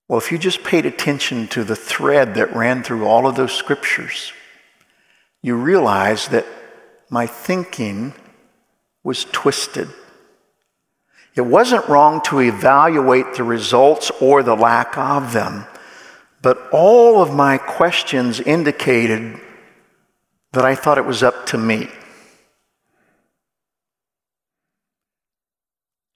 Well, 0.07 0.17
if 0.17 0.31
you 0.31 0.39
just 0.39 0.63
paid 0.63 0.87
attention 0.87 1.47
to 1.49 1.63
the 1.63 1.75
thread 1.75 2.33
that 2.33 2.55
ran 2.55 2.81
through 2.81 3.05
all 3.05 3.27
of 3.27 3.35
those 3.35 3.53
scriptures, 3.53 4.33
you 5.43 5.55
realize 5.55 6.29
that 6.29 6.47
my 7.11 7.27
thinking 7.27 8.13
was 9.03 9.25
twisted. 9.25 9.87
It 11.35 11.41
wasn't 11.41 11.87
wrong 11.87 12.21
to 12.23 12.39
evaluate 12.39 13.35
the 13.35 13.43
results 13.43 14.11
or 14.19 14.41
the 14.41 14.55
lack 14.55 14.97
of 14.97 15.31
them, 15.31 15.65
but 16.41 16.69
all 16.71 17.21
of 17.21 17.33
my 17.33 17.59
questions 17.59 18.39
indicated 18.39 19.39
that 20.53 20.65
I 20.65 20.73
thought 20.73 20.97
it 20.97 21.05
was 21.05 21.21
up 21.21 21.45
to 21.47 21.57
me. 21.57 21.87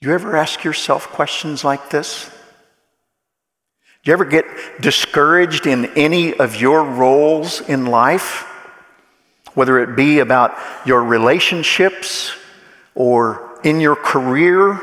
Do 0.03 0.09
you 0.09 0.15
ever 0.15 0.35
ask 0.35 0.65
yourself 0.65 1.07
questions 1.07 1.63
like 1.63 1.89
this? 1.89 2.29
Do 4.03 4.11
you 4.11 4.13
ever 4.13 4.25
get 4.25 4.43
discouraged 4.81 5.65
in 5.65 5.85
any 5.95 6.33
of 6.33 6.59
your 6.59 6.83
roles 6.83 7.61
in 7.61 7.85
life? 7.85 8.45
Whether 9.53 9.79
it 9.79 9.95
be 9.95 10.19
about 10.19 10.57
your 10.85 11.01
relationships 11.05 12.33
or 12.95 13.57
in 13.63 13.79
your 13.79 13.95
career, 13.95 14.77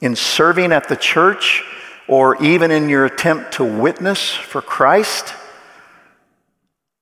in 0.00 0.14
serving 0.14 0.70
at 0.70 0.86
the 0.86 0.94
church, 0.94 1.64
or 2.06 2.40
even 2.40 2.70
in 2.70 2.88
your 2.88 3.04
attempt 3.04 3.54
to 3.54 3.64
witness 3.64 4.30
for 4.30 4.62
Christ? 4.62 5.34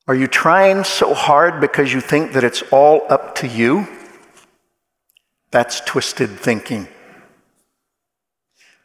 Are 0.08 0.14
you 0.14 0.28
trying 0.28 0.84
so 0.84 1.12
hard 1.12 1.60
because 1.60 1.92
you 1.92 2.00
think 2.00 2.32
that 2.32 2.42
it's 2.42 2.62
all 2.72 3.02
up 3.10 3.34
to 3.34 3.46
you? 3.46 3.86
That's 5.50 5.82
twisted 5.82 6.30
thinking. 6.30 6.88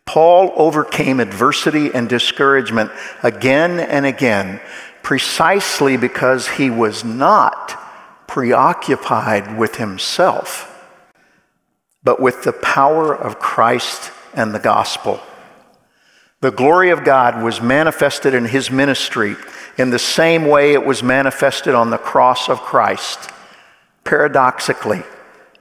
Paul 0.09 0.51
overcame 0.55 1.19
adversity 1.19 1.93
and 1.93 2.09
discouragement 2.09 2.89
again 3.21 3.79
and 3.79 4.07
again 4.07 4.59
precisely 5.03 5.97
because 5.97 6.47
he 6.47 6.71
was 6.71 7.03
not 7.03 7.79
preoccupied 8.27 9.55
with 9.55 9.75
himself, 9.75 10.89
but 12.03 12.19
with 12.19 12.41
the 12.41 12.53
power 12.53 13.15
of 13.15 13.37
Christ 13.37 14.11
and 14.33 14.51
the 14.51 14.57
gospel. 14.57 15.19
The 16.41 16.49
glory 16.49 16.89
of 16.89 17.03
God 17.03 17.43
was 17.43 17.61
manifested 17.61 18.33
in 18.33 18.45
his 18.45 18.71
ministry 18.71 19.35
in 19.77 19.91
the 19.91 19.99
same 19.99 20.47
way 20.47 20.73
it 20.73 20.83
was 20.83 21.03
manifested 21.03 21.75
on 21.75 21.91
the 21.91 21.99
cross 21.99 22.49
of 22.49 22.61
Christ, 22.61 23.29
paradoxically, 24.05 25.03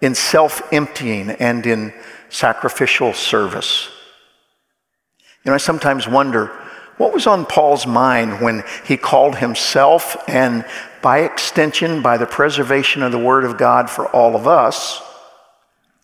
in 0.00 0.14
self 0.14 0.72
emptying 0.72 1.32
and 1.32 1.66
in 1.66 1.92
sacrificial 2.30 3.12
service. 3.12 3.90
You 5.44 5.50
know, 5.50 5.54
I 5.54 5.58
sometimes 5.58 6.08
wonder 6.08 6.46
what 6.98 7.14
was 7.14 7.26
on 7.26 7.46
Paul's 7.46 7.86
mind 7.86 8.40
when 8.40 8.64
he 8.84 8.96
called 8.96 9.36
himself, 9.36 10.16
and 10.28 10.64
by 11.00 11.20
extension, 11.20 12.02
by 12.02 12.18
the 12.18 12.26
preservation 12.26 13.02
of 13.02 13.12
the 13.12 13.18
Word 13.18 13.44
of 13.44 13.56
God 13.56 13.88
for 13.88 14.08
all 14.08 14.34
of 14.34 14.48
us, 14.48 15.00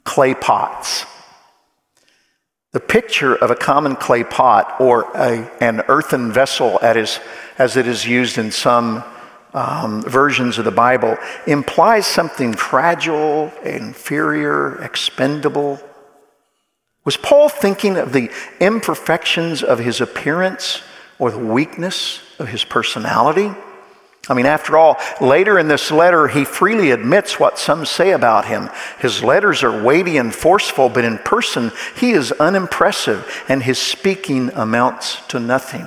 clay 0.05 0.35
pots. 0.35 1.05
The 2.73 2.81
picture 2.81 3.35
of 3.35 3.51
a 3.51 3.57
common 3.57 3.97
clay 3.97 4.25
pot 4.25 4.81
or 4.81 5.11
a, 5.15 5.51
an 5.61 5.83
earthen 5.89 6.33
vessel 6.33 6.79
as, 6.81 7.21
it 7.59 7.87
is 7.87 8.07
used 8.07 8.39
in 8.39 8.51
some 8.51 9.05
um, 9.53 10.03
versions 10.03 10.59
of 10.59 10.65
the 10.65 10.73
Bible 10.73 11.17
implies 11.47 12.07
something 12.07 12.55
fragile, 12.55 13.53
inferior, 13.65 14.83
expendable. 14.83 15.81
Was 17.05 17.17
Paul 17.19 17.49
thinking 17.49 17.97
of 17.97 18.13
the 18.13 18.31
imperfections 18.61 19.63
of 19.63 19.79
his 19.79 20.01
appearance 20.01 20.83
or 21.19 21.31
the 21.31 21.39
weakness 21.39 22.21
of 22.39 22.49
his 22.49 22.65
personality? 22.65 23.53
I 24.27 24.33
mean, 24.33 24.47
after 24.47 24.79
all, 24.79 24.97
later 25.21 25.59
in 25.59 25.69
this 25.69 25.91
letter, 25.91 26.29
he 26.29 26.47
freely 26.47 26.93
admits 26.93 27.39
what 27.39 27.59
some 27.59 27.85
say 27.85 28.13
about 28.13 28.47
him. 28.47 28.71
His 29.01 29.23
letters 29.23 29.63
are 29.63 29.83
weighty 29.83 30.17
and 30.17 30.35
forceful, 30.35 30.89
but 30.89 31.05
in 31.05 31.19
person, 31.19 31.73
he 31.95 32.13
is 32.13 32.33
unimpressive, 32.33 33.45
and 33.51 33.63
his 33.63 33.79
speaking 33.79 34.51
amounts 34.55 35.21
to 35.29 35.39
nothing. 35.39 35.87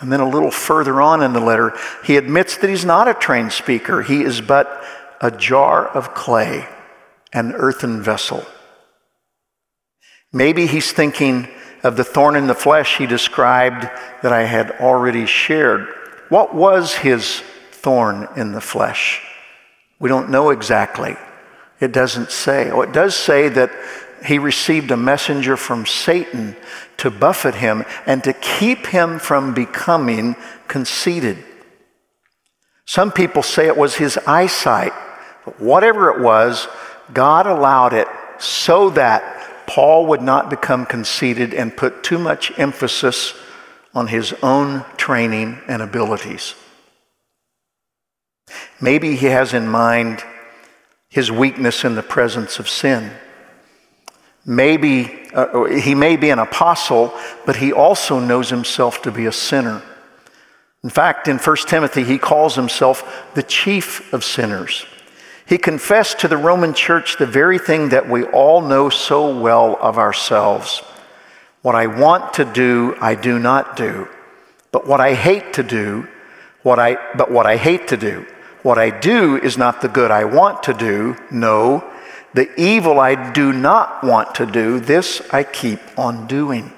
And 0.00 0.10
then 0.12 0.18
a 0.18 0.28
little 0.28 0.50
further 0.50 1.00
on 1.00 1.22
in 1.22 1.32
the 1.32 1.38
letter, 1.38 1.78
he 2.04 2.16
admits 2.16 2.56
that 2.56 2.68
he's 2.68 2.84
not 2.84 3.06
a 3.06 3.14
trained 3.14 3.52
speaker. 3.52 4.02
He 4.02 4.22
is 4.22 4.40
but 4.40 4.82
a 5.20 5.30
jar 5.30 5.86
of 5.86 6.14
clay, 6.14 6.66
an 7.32 7.52
earthen 7.52 8.02
vessel. 8.02 8.44
Maybe 10.32 10.66
he's 10.66 10.92
thinking 10.92 11.48
of 11.82 11.96
the 11.96 12.04
thorn 12.04 12.36
in 12.36 12.46
the 12.46 12.54
flesh 12.54 12.96
he 12.96 13.06
described 13.06 13.82
that 14.22 14.32
I 14.32 14.44
had 14.44 14.70
already 14.72 15.26
shared. 15.26 15.88
What 16.28 16.54
was 16.54 16.94
his 16.94 17.42
thorn 17.70 18.28
in 18.36 18.52
the 18.52 18.60
flesh? 18.60 19.20
We 19.98 20.08
don't 20.08 20.30
know 20.30 20.50
exactly. 20.50 21.16
It 21.80 21.92
doesn't 21.92 22.30
say. 22.30 22.70
Oh, 22.70 22.80
it 22.82 22.92
does 22.92 23.14
say 23.16 23.48
that 23.48 23.70
he 24.24 24.38
received 24.38 24.90
a 24.90 24.96
messenger 24.96 25.56
from 25.56 25.84
Satan 25.84 26.56
to 26.98 27.10
buffet 27.10 27.56
him 27.56 27.84
and 28.06 28.22
to 28.24 28.32
keep 28.32 28.86
him 28.86 29.18
from 29.18 29.52
becoming 29.52 30.36
conceited. 30.68 31.38
Some 32.84 33.10
people 33.10 33.42
say 33.42 33.66
it 33.66 33.76
was 33.76 33.96
his 33.96 34.16
eyesight, 34.26 34.92
but 35.44 35.60
whatever 35.60 36.10
it 36.10 36.22
was, 36.22 36.68
God 37.12 37.46
allowed 37.46 37.92
it 37.92 38.06
so 38.38 38.90
that 38.90 39.41
Paul 39.66 40.06
would 40.06 40.22
not 40.22 40.50
become 40.50 40.86
conceited 40.86 41.54
and 41.54 41.76
put 41.76 42.02
too 42.02 42.18
much 42.18 42.56
emphasis 42.58 43.34
on 43.94 44.06
his 44.08 44.32
own 44.42 44.84
training 44.96 45.60
and 45.68 45.82
abilities. 45.82 46.54
Maybe 48.80 49.16
he 49.16 49.26
has 49.26 49.54
in 49.54 49.68
mind 49.68 50.24
his 51.08 51.30
weakness 51.30 51.84
in 51.84 51.94
the 51.94 52.02
presence 52.02 52.58
of 52.58 52.68
sin. 52.68 53.12
Maybe 54.44 55.28
uh, 55.34 55.64
he 55.64 55.94
may 55.94 56.16
be 56.16 56.30
an 56.30 56.38
apostle, 56.38 57.14
but 57.46 57.56
he 57.56 57.72
also 57.72 58.18
knows 58.18 58.50
himself 58.50 59.02
to 59.02 59.12
be 59.12 59.26
a 59.26 59.32
sinner. 59.32 59.82
In 60.82 60.90
fact, 60.90 61.28
in 61.28 61.38
1 61.38 61.56
Timothy, 61.68 62.02
he 62.02 62.18
calls 62.18 62.56
himself 62.56 63.30
the 63.34 63.42
chief 63.42 64.12
of 64.12 64.24
sinners. 64.24 64.84
He 65.46 65.58
confessed 65.58 66.20
to 66.20 66.28
the 66.28 66.36
Roman 66.36 66.74
church 66.74 67.18
the 67.18 67.26
very 67.26 67.58
thing 67.58 67.90
that 67.90 68.08
we 68.08 68.24
all 68.24 68.60
know 68.60 68.88
so 68.90 69.36
well 69.36 69.76
of 69.80 69.98
ourselves. 69.98 70.82
What 71.62 71.74
I 71.74 71.86
want 71.86 72.34
to 72.34 72.44
do, 72.44 72.96
I 73.00 73.14
do 73.14 73.38
not 73.38 73.76
do. 73.76 74.08
But 74.70 74.86
what 74.86 75.00
I 75.00 75.14
hate 75.14 75.52
to 75.54 75.62
do, 75.62 76.08
what 76.62 76.78
I, 76.78 76.96
but 77.16 77.30
what 77.30 77.46
I 77.46 77.56
hate 77.56 77.88
to 77.88 77.96
do, 77.96 78.26
what 78.62 78.78
I 78.78 78.90
do 78.90 79.36
is 79.36 79.58
not 79.58 79.80
the 79.80 79.88
good 79.88 80.10
I 80.10 80.24
want 80.24 80.62
to 80.64 80.74
do. 80.74 81.16
No, 81.30 81.84
the 82.34 82.48
evil 82.58 83.00
I 83.00 83.32
do 83.32 83.52
not 83.52 84.02
want 84.02 84.36
to 84.36 84.46
do, 84.46 84.80
this 84.80 85.20
I 85.32 85.42
keep 85.42 85.80
on 85.98 86.26
doing. 86.26 86.72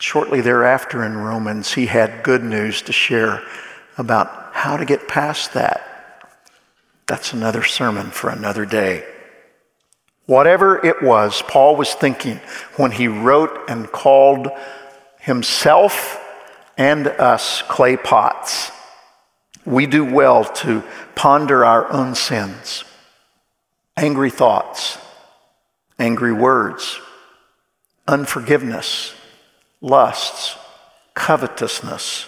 Shortly 0.00 0.40
thereafter 0.40 1.04
in 1.04 1.16
Romans, 1.16 1.72
he 1.72 1.86
had 1.86 2.22
good 2.22 2.44
news 2.44 2.82
to 2.82 2.92
share 2.92 3.42
about 3.96 4.52
how 4.52 4.76
to 4.76 4.84
get 4.84 5.08
past 5.08 5.54
that. 5.54 5.93
That's 7.06 7.32
another 7.32 7.62
sermon 7.62 8.10
for 8.10 8.30
another 8.30 8.64
day. 8.64 9.04
Whatever 10.26 10.84
it 10.84 11.02
was 11.02 11.42
Paul 11.42 11.76
was 11.76 11.92
thinking 11.92 12.40
when 12.76 12.90
he 12.90 13.08
wrote 13.08 13.68
and 13.68 13.90
called 13.90 14.48
himself 15.20 16.18
and 16.78 17.06
us 17.06 17.62
clay 17.62 17.96
pots, 17.96 18.70
we 19.66 19.86
do 19.86 20.04
well 20.04 20.44
to 20.44 20.82
ponder 21.14 21.64
our 21.64 21.90
own 21.92 22.14
sins 22.14 22.84
angry 23.96 24.30
thoughts, 24.30 24.98
angry 25.98 26.32
words, 26.32 27.00
unforgiveness, 28.08 29.14
lusts, 29.80 30.56
covetousness, 31.14 32.26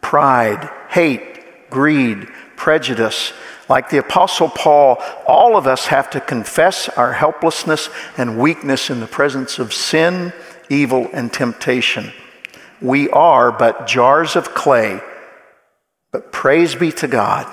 pride, 0.00 0.68
hate, 0.88 1.70
greed, 1.70 2.26
prejudice. 2.56 3.32
Like 3.68 3.90
the 3.90 3.98
Apostle 3.98 4.48
Paul, 4.48 5.02
all 5.26 5.56
of 5.56 5.66
us 5.66 5.86
have 5.86 6.10
to 6.10 6.20
confess 6.20 6.88
our 6.90 7.12
helplessness 7.12 7.88
and 8.16 8.38
weakness 8.38 8.90
in 8.90 9.00
the 9.00 9.06
presence 9.06 9.58
of 9.58 9.72
sin, 9.72 10.32
evil, 10.68 11.08
and 11.12 11.32
temptation. 11.32 12.12
We 12.80 13.08
are 13.10 13.50
but 13.50 13.86
jars 13.86 14.36
of 14.36 14.54
clay, 14.54 15.00
but 16.12 16.32
praise 16.32 16.74
be 16.74 16.92
to 16.92 17.08
God, 17.08 17.46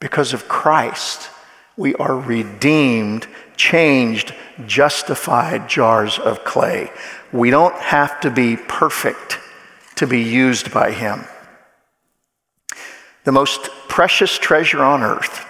because 0.00 0.32
of 0.32 0.48
Christ 0.48 1.30
we 1.76 1.94
are 1.96 2.16
redeemed, 2.18 3.26
changed, 3.56 4.34
justified 4.66 5.68
jars 5.68 6.18
of 6.18 6.44
clay. 6.44 6.90
We 7.32 7.50
don't 7.50 7.76
have 7.76 8.20
to 8.22 8.30
be 8.30 8.56
perfect 8.56 9.38
to 9.96 10.06
be 10.06 10.22
used 10.22 10.72
by 10.72 10.92
Him. 10.92 11.24
The 13.24 13.32
most 13.32 13.68
precious 13.96 14.36
treasure 14.36 14.82
on 14.82 15.02
earth, 15.02 15.46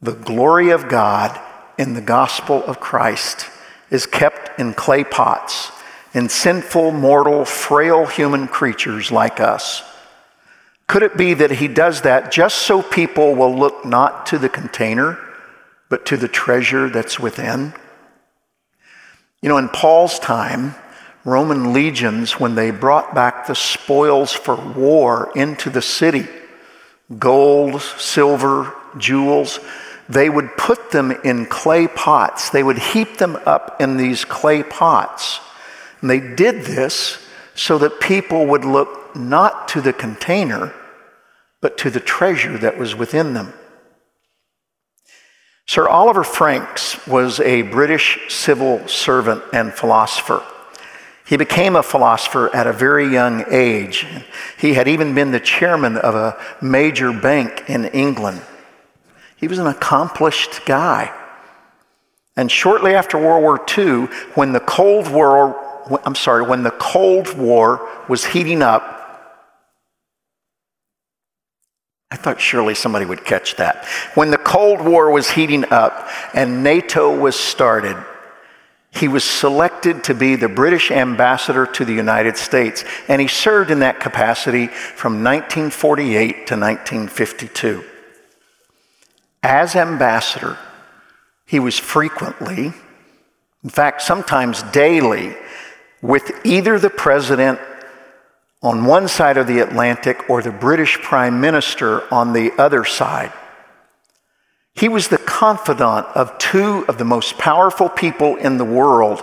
the 0.00 0.10
glory 0.10 0.70
of 0.70 0.88
God 0.88 1.40
in 1.78 1.94
the 1.94 2.00
gospel 2.00 2.64
of 2.64 2.80
Christ, 2.80 3.48
is 3.90 4.06
kept 4.06 4.58
in 4.58 4.74
clay 4.74 5.04
pots 5.04 5.70
in 6.14 6.28
sinful, 6.28 6.90
mortal, 6.90 7.44
frail 7.44 8.06
human 8.06 8.48
creatures 8.48 9.12
like 9.12 9.38
us. 9.38 9.84
Could 10.88 11.04
it 11.04 11.16
be 11.16 11.32
that 11.34 11.52
he 11.52 11.68
does 11.68 12.00
that 12.00 12.32
just 12.32 12.58
so 12.58 12.82
people 12.82 13.36
will 13.36 13.56
look 13.56 13.84
not 13.84 14.26
to 14.26 14.36
the 14.36 14.48
container, 14.48 15.16
but 15.88 16.04
to 16.06 16.16
the 16.16 16.26
treasure 16.26 16.90
that's 16.90 17.20
within? 17.20 17.72
You 19.40 19.48
know, 19.48 19.58
in 19.58 19.68
Paul's 19.68 20.18
time, 20.18 20.74
Roman 21.24 21.72
legions, 21.72 22.40
when 22.40 22.56
they 22.56 22.72
brought 22.72 23.14
back 23.14 23.46
the 23.46 23.54
spoils 23.54 24.32
for 24.32 24.56
war 24.56 25.30
into 25.36 25.70
the 25.70 25.82
city, 25.82 26.26
gold, 27.18 27.80
silver, 27.82 28.74
jewels, 28.98 29.60
they 30.08 30.28
would 30.28 30.56
put 30.56 30.90
them 30.90 31.10
in 31.10 31.46
clay 31.46 31.86
pots. 31.88 32.50
They 32.50 32.62
would 32.62 32.78
heap 32.78 33.16
them 33.16 33.36
up 33.46 33.80
in 33.80 33.96
these 33.96 34.24
clay 34.24 34.62
pots. 34.62 35.40
And 36.00 36.10
they 36.10 36.20
did 36.20 36.64
this 36.64 37.18
so 37.54 37.78
that 37.78 38.00
people 38.00 38.46
would 38.46 38.64
look 38.64 39.14
not 39.14 39.68
to 39.68 39.80
the 39.80 39.92
container, 39.92 40.74
but 41.60 41.78
to 41.78 41.90
the 41.90 42.00
treasure 42.00 42.58
that 42.58 42.78
was 42.78 42.94
within 42.94 43.34
them. 43.34 43.52
Sir 45.66 45.88
Oliver 45.88 46.24
Franks 46.24 47.06
was 47.06 47.40
a 47.40 47.62
British 47.62 48.18
civil 48.28 48.86
servant 48.88 49.42
and 49.52 49.72
philosopher. 49.72 50.42
He 51.24 51.36
became 51.36 51.76
a 51.76 51.82
philosopher 51.82 52.54
at 52.54 52.66
a 52.66 52.72
very 52.72 53.06
young 53.08 53.44
age. 53.48 54.06
He 54.58 54.74
had 54.74 54.88
even 54.88 55.14
been 55.14 55.30
the 55.30 55.40
chairman 55.40 55.96
of 55.96 56.14
a 56.14 56.36
major 56.60 57.12
bank 57.12 57.64
in 57.68 57.86
England. 57.86 58.42
He 59.36 59.48
was 59.48 59.58
an 59.58 59.66
accomplished 59.66 60.64
guy. 60.66 61.12
And 62.36 62.50
shortly 62.50 62.94
after 62.94 63.18
World 63.18 63.42
War 63.42 63.64
II, 63.76 64.06
when 64.34 64.52
the 64.52 64.60
Cold 64.60 65.10
War, 65.10 65.88
I'm 66.04 66.14
sorry, 66.14 66.42
when 66.44 66.62
the 66.62 66.70
Cold 66.70 67.36
War 67.36 67.88
was 68.08 68.24
heating 68.24 68.62
up, 68.62 69.00
I 72.10 72.16
thought 72.16 72.40
surely 72.40 72.74
somebody 72.74 73.06
would 73.06 73.24
catch 73.24 73.56
that. 73.56 73.86
When 74.14 74.30
the 74.30 74.38
Cold 74.38 74.82
War 74.82 75.10
was 75.10 75.30
heating 75.30 75.64
up 75.72 76.08
and 76.34 76.62
NATO 76.62 77.18
was 77.18 77.36
started, 77.36 77.96
he 78.94 79.08
was 79.08 79.24
selected 79.24 80.04
to 80.04 80.14
be 80.14 80.36
the 80.36 80.48
British 80.48 80.90
ambassador 80.90 81.64
to 81.64 81.84
the 81.84 81.94
United 81.94 82.36
States, 82.36 82.84
and 83.08 83.22
he 83.22 83.26
served 83.26 83.70
in 83.70 83.80
that 83.80 84.00
capacity 84.00 84.66
from 84.66 85.24
1948 85.24 86.46
to 86.46 86.56
1952. 86.56 87.84
As 89.42 89.74
ambassador, 89.74 90.58
he 91.46 91.58
was 91.58 91.78
frequently, 91.78 92.72
in 93.64 93.70
fact, 93.70 94.02
sometimes 94.02 94.62
daily, 94.64 95.34
with 96.02 96.30
either 96.44 96.78
the 96.78 96.90
president 96.90 97.58
on 98.62 98.84
one 98.84 99.08
side 99.08 99.38
of 99.38 99.46
the 99.46 99.60
Atlantic 99.60 100.28
or 100.28 100.42
the 100.42 100.52
British 100.52 100.98
Prime 101.00 101.40
Minister 101.40 102.02
on 102.12 102.34
the 102.34 102.52
other 102.58 102.84
side. 102.84 103.32
He 104.74 104.88
was 104.88 105.08
the 105.08 105.18
confidant 105.18 106.06
of 106.14 106.36
two 106.38 106.84
of 106.88 106.98
the 106.98 107.04
most 107.04 107.38
powerful 107.38 107.88
people 107.88 108.36
in 108.36 108.56
the 108.56 108.64
world, 108.64 109.22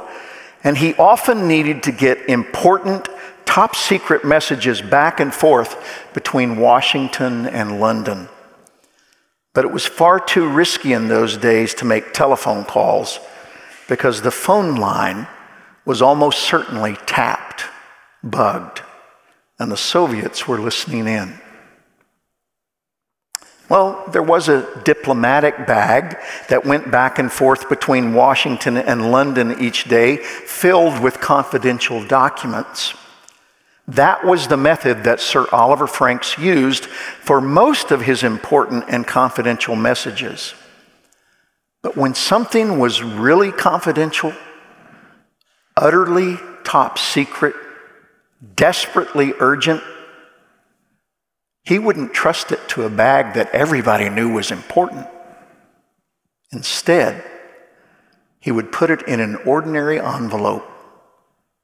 and 0.64 0.78
he 0.78 0.94
often 0.96 1.48
needed 1.48 1.84
to 1.84 1.92
get 1.92 2.30
important, 2.30 3.10
top 3.46 3.76
secret 3.76 4.24
messages 4.24 4.82
back 4.82 5.20
and 5.20 5.34
forth 5.34 5.76
between 6.14 6.58
Washington 6.58 7.48
and 7.48 7.80
London. 7.80 8.30
But 9.54 9.66
it 9.66 9.72
was 9.72 9.86
far 9.86 10.20
too 10.20 10.48
risky 10.48 10.94
in 10.94 11.08
those 11.08 11.36
days 11.36 11.74
to 11.76 11.86
make 11.86 12.14
telephone 12.14 12.64
calls 12.64 13.20
because 13.88 14.22
the 14.22 14.32
phone 14.32 14.76
line 14.76 15.28
was 15.84 16.02
almost 16.02 16.44
certainly 16.44 16.96
tapped, 17.08 17.66
bugged, 18.24 18.84
and 19.58 19.72
the 19.72 19.78
Soviets 19.78 20.48
were 20.48 20.60
listening 20.60 21.08
in. 21.08 21.42
Well, 23.70 24.04
there 24.12 24.24
was 24.24 24.50
a 24.50 24.82
diplomatic 24.84 25.68
bag 25.68 26.18
that 26.50 26.66
went 26.66 26.90
back 26.90 27.20
and 27.20 27.32
forth 27.32 27.70
between 27.70 28.16
Washington 28.16 28.78
and 28.78 29.12
London 29.12 29.62
each 29.62 29.84
day, 29.84 30.18
filled 30.18 31.00
with 31.00 31.22
confidential 31.22 32.04
documents. 32.04 32.96
That 33.88 34.26
was 34.26 34.48
the 34.48 34.58
method 34.58 35.04
that 35.04 35.20
Sir 35.20 35.46
Oliver 35.52 35.86
Franks 35.86 36.38
used 36.38 36.86
for 36.86 37.42
most 37.42 37.92
of 37.92 38.02
his 38.02 38.24
important 38.24 38.86
and 38.88 39.06
confidential 39.06 39.76
messages. 39.76 40.56
But 41.84 41.96
when 41.96 42.16
something 42.16 42.80
was 42.80 43.04
really 43.04 43.52
confidential, 43.52 44.34
utterly 45.78 46.38
top 46.64 46.98
secret, 46.98 47.56
desperately 48.56 49.34
urgent, 49.40 49.84
he 51.64 51.80
wouldn't 51.80 52.14
trust 52.14 52.52
it 52.52 52.68
to 52.70 52.84
a 52.84 52.90
bag 52.90 53.36
that 53.36 53.52
everybody 53.52 54.10
knew 54.10 54.34
was 54.34 54.52
important. 54.52 55.08
Instead, 56.52 57.24
he 58.40 58.52
would 58.52 58.72
put 58.72 58.90
it 58.90 59.04
in 59.04 59.20
an 59.20 59.36
ordinary 59.46 60.00
envelope 60.00 60.66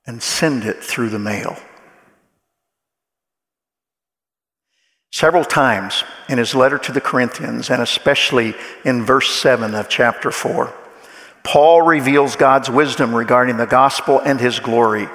and 0.05 0.21
send 0.21 0.63
it 0.63 0.83
through 0.83 1.09
the 1.09 1.19
mail. 1.19 1.57
Several 5.11 5.45
times 5.45 6.03
in 6.27 6.37
his 6.37 6.53
letter 6.53 6.77
to 6.77 6.91
the 6.91 6.99
Corinthians, 6.99 7.69
and 7.69 7.81
especially 7.81 8.53
in 8.83 9.05
verse 9.05 9.29
7 9.29 9.73
of 9.73 9.87
chapter 9.87 10.29
4, 10.29 10.73
Paul 11.41 11.83
reveals 11.83 12.35
God's 12.35 12.69
wisdom 12.69 13.15
regarding 13.15 13.57
the 13.57 13.65
gospel 13.65 14.19
and 14.19 14.39
his 14.41 14.59
glory. 14.59 15.07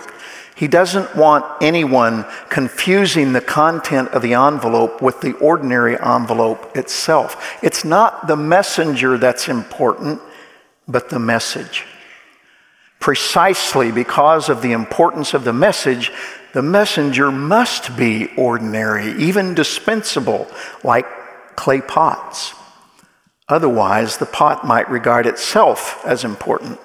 He 0.61 0.69
doesn't 0.69 1.17
want 1.17 1.47
anyone 1.63 2.27
confusing 2.51 3.33
the 3.33 3.41
content 3.41 4.11
of 4.11 4.21
the 4.21 4.35
envelope 4.35 5.01
with 5.01 5.23
the 5.23 5.33
ordinary 5.39 5.99
envelope 5.99 6.77
itself. 6.77 7.59
It's 7.63 7.83
not 7.83 8.27
the 8.27 8.37
messenger 8.37 9.17
that's 9.17 9.49
important, 9.49 10.21
but 10.87 11.09
the 11.09 11.19
message. 11.19 11.87
Precisely 12.99 13.91
because 13.91 14.51
of 14.51 14.61
the 14.61 14.73
importance 14.73 15.33
of 15.33 15.45
the 15.45 15.55
message, 15.55 16.13
the 16.53 16.61
messenger 16.61 17.33
must 17.33 17.97
be 17.97 18.29
ordinary, 18.37 19.13
even 19.13 19.55
dispensable, 19.55 20.47
like 20.85 21.07
clay 21.57 21.81
pots. 21.81 22.53
Otherwise, 23.49 24.19
the 24.19 24.27
pot 24.27 24.67
might 24.67 24.91
regard 24.91 25.25
itself 25.25 26.05
as 26.05 26.23
important. 26.23 26.79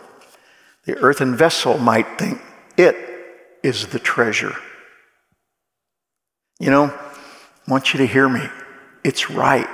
The 0.85 0.95
earthen 0.99 1.35
vessel 1.35 1.77
might 1.77 2.17
think 2.17 2.39
it 2.77 3.14
is 3.65 3.87
the 3.87 3.99
treasure. 3.99 4.55
You 6.59 6.69
know, 6.69 6.85
I 6.85 7.71
want 7.71 7.93
you 7.93 7.97
to 7.97 8.05
hear 8.05 8.29
me. 8.29 8.47
It's 9.03 9.31
right. 9.31 9.67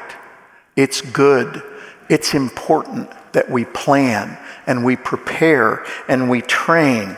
It's 0.77 1.01
good. 1.01 1.61
It's 2.09 2.33
important 2.33 3.11
that 3.33 3.51
we 3.51 3.65
plan 3.65 4.37
and 4.65 4.85
we 4.85 4.95
prepare 4.95 5.85
and 6.07 6.29
we 6.29 6.41
train. 6.41 7.17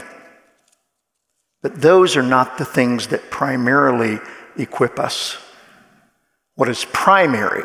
But 1.62 1.80
those 1.80 2.18
are 2.18 2.24
not 2.24 2.58
the 2.58 2.66
things 2.66 3.08
that 3.08 3.30
primarily 3.30 4.20
equip 4.58 5.00
us. 5.00 5.38
What 6.56 6.70
is 6.70 6.86
primary 6.92 7.64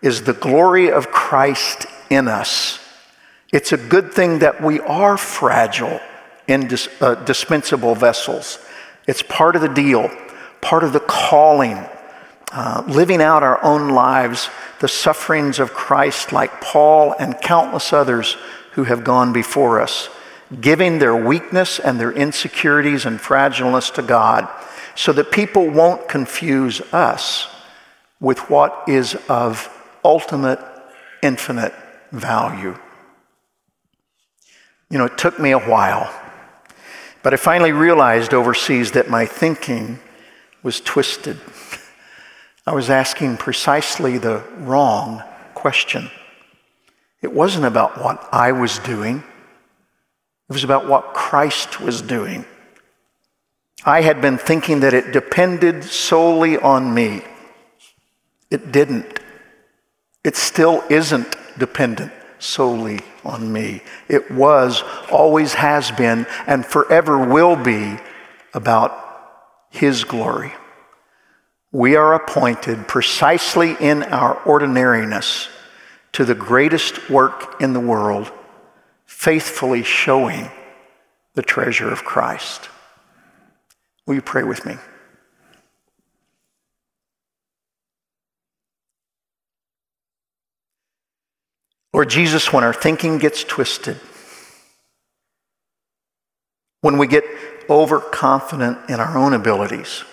is 0.00 0.22
the 0.22 0.32
glory 0.32 0.90
of 0.90 1.10
Christ 1.10 1.86
in 2.08 2.28
us. 2.28 2.80
It's 3.52 3.72
a 3.72 3.78
good 3.78 4.12
thing 4.12 4.38
that 4.38 4.62
we 4.62 4.80
are 4.80 5.18
fragile 5.18 6.00
indis- 6.48 6.90
uh, 7.00 7.14
dispensable 7.24 7.94
vessels. 7.94 8.58
It's 9.06 9.22
part 9.22 9.54
of 9.54 9.62
the 9.62 9.68
deal, 9.68 10.10
part 10.60 10.82
of 10.82 10.92
the 10.92 11.00
calling, 11.00 11.86
uh, 12.52 12.82
living 12.88 13.22
out 13.22 13.42
our 13.42 13.62
own 13.62 13.90
lives, 13.90 14.50
the 14.80 14.88
sufferings 14.88 15.58
of 15.58 15.74
Christ, 15.74 16.32
like 16.32 16.60
Paul 16.60 17.14
and 17.18 17.40
countless 17.40 17.92
others 17.92 18.36
who 18.72 18.84
have 18.84 19.04
gone 19.04 19.32
before 19.32 19.80
us, 19.80 20.08
giving 20.60 20.98
their 20.98 21.14
weakness 21.14 21.78
and 21.78 22.00
their 22.00 22.12
insecurities 22.12 23.04
and 23.04 23.20
fragileness 23.20 23.90
to 23.94 24.02
God 24.02 24.48
so 24.94 25.12
that 25.12 25.30
people 25.30 25.68
won't 25.68 26.08
confuse 26.08 26.80
us 26.92 27.48
with 28.20 28.50
what 28.50 28.84
is 28.88 29.16
of 29.28 29.68
ultimate, 30.04 30.58
infinite 31.22 31.74
value. 32.10 32.76
You 34.90 34.98
know, 34.98 35.04
it 35.04 35.18
took 35.18 35.38
me 35.38 35.50
a 35.50 35.58
while 35.58 36.12
but 37.22 37.32
I 37.34 37.36
finally 37.36 37.72
realized 37.72 38.32
overseas 38.32 38.92
that 38.92 39.10
my 39.10 39.26
thinking 39.26 39.98
was 40.62 40.80
twisted. 40.80 41.38
I 42.66 42.72
was 42.72 42.90
asking 42.90 43.38
precisely 43.38 44.18
the 44.18 44.42
wrong 44.58 45.22
question. 45.54 46.10
It 47.22 47.32
wasn't 47.32 47.64
about 47.64 48.02
what 48.02 48.28
I 48.32 48.52
was 48.52 48.78
doing, 48.78 49.24
it 50.48 50.52
was 50.52 50.64
about 50.64 50.86
what 50.86 51.14
Christ 51.14 51.80
was 51.80 52.00
doing. 52.00 52.44
I 53.84 54.02
had 54.02 54.20
been 54.20 54.38
thinking 54.38 54.80
that 54.80 54.94
it 54.94 55.12
depended 55.12 55.84
solely 55.84 56.58
on 56.58 56.92
me. 56.92 57.22
It 58.50 58.72
didn't. 58.72 59.20
It 60.24 60.36
still 60.36 60.82
isn't 60.90 61.36
dependent 61.58 62.12
solely 62.38 63.00
on 63.24 63.52
me. 63.52 63.82
It 64.08 64.30
was, 64.30 64.82
always 65.10 65.54
has 65.54 65.90
been, 65.90 66.26
and 66.46 66.64
forever 66.64 67.18
will 67.18 67.56
be 67.56 67.96
about 68.54 68.92
His 69.70 70.04
glory. 70.04 70.52
We 71.70 71.96
are 71.96 72.14
appointed 72.14 72.88
precisely 72.88 73.76
in 73.78 74.02
our 74.04 74.42
ordinariness 74.44 75.48
to 76.12 76.24
the 76.24 76.34
greatest 76.34 77.10
work 77.10 77.60
in 77.60 77.74
the 77.74 77.80
world, 77.80 78.32
faithfully 79.04 79.82
showing 79.82 80.50
the 81.34 81.42
treasure 81.42 81.90
of 81.90 82.04
Christ. 82.04 82.70
Will 84.06 84.14
you 84.14 84.22
pray 84.22 84.42
with 84.42 84.64
me? 84.64 84.76
Lord 91.92 92.10
Jesus, 92.10 92.52
when 92.52 92.64
our 92.64 92.74
thinking 92.74 93.18
gets 93.18 93.44
twisted, 93.44 93.98
when 96.80 96.98
we 96.98 97.06
get 97.06 97.24
overconfident 97.68 98.78
in 98.88 99.00
our 99.00 99.16
own 99.16 99.32
abilities, 99.32 100.04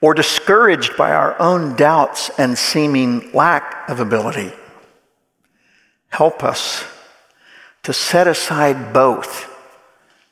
or 0.00 0.14
discouraged 0.14 0.96
by 0.96 1.12
our 1.12 1.40
own 1.40 1.74
doubts 1.76 2.30
and 2.38 2.56
seeming 2.56 3.32
lack 3.32 3.88
of 3.88 4.00
ability, 4.00 4.52
help 6.08 6.42
us 6.44 6.84
to 7.82 7.92
set 7.92 8.26
aside 8.26 8.92
both 8.92 9.54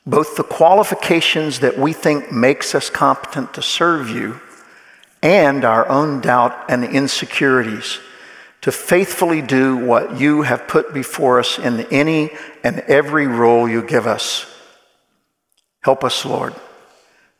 both 0.07 0.37
the 0.37 0.43
qualifications 0.43 1.59
that 1.59 1.77
we 1.77 1.91
think 1.91 2.31
makes 2.31 2.73
us 2.73 2.89
competent 2.89 3.53
to 3.53 3.61
serve 3.61 4.09
you 4.09 4.39
and 5.21 5.65
our 5.65 5.87
own 5.89 6.21
doubt 6.21 6.55
and 6.69 6.81
insecurities 6.85 7.99
to 8.61 8.71
faithfully 8.71 9.41
do 9.41 9.77
what 9.77 10.19
you 10.19 10.41
have 10.41 10.67
put 10.67 10.93
before 10.93 11.39
us 11.39 11.59
in 11.59 11.81
any 11.91 12.31
and 12.63 12.79
every 12.81 13.27
role 13.27 13.69
you 13.69 13.81
give 13.81 14.07
us. 14.07 14.45
Help 15.81 16.03
us, 16.03 16.25
Lord, 16.25 16.53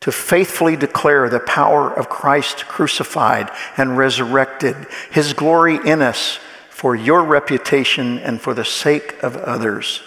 to 0.02 0.12
faithfully 0.12 0.76
declare 0.76 1.28
the 1.30 1.40
power 1.40 1.92
of 1.92 2.08
Christ 2.10 2.66
crucified 2.68 3.50
and 3.76 3.98
resurrected, 3.98 4.76
his 5.12 5.34
glory 5.34 5.80
in 5.84 6.02
us 6.02 6.40
for 6.70 6.96
your 6.96 7.24
reputation 7.24 8.20
and 8.20 8.40
for 8.40 8.54
the 8.54 8.64
sake 8.64 9.22
of 9.24 9.36
others. 9.38 10.02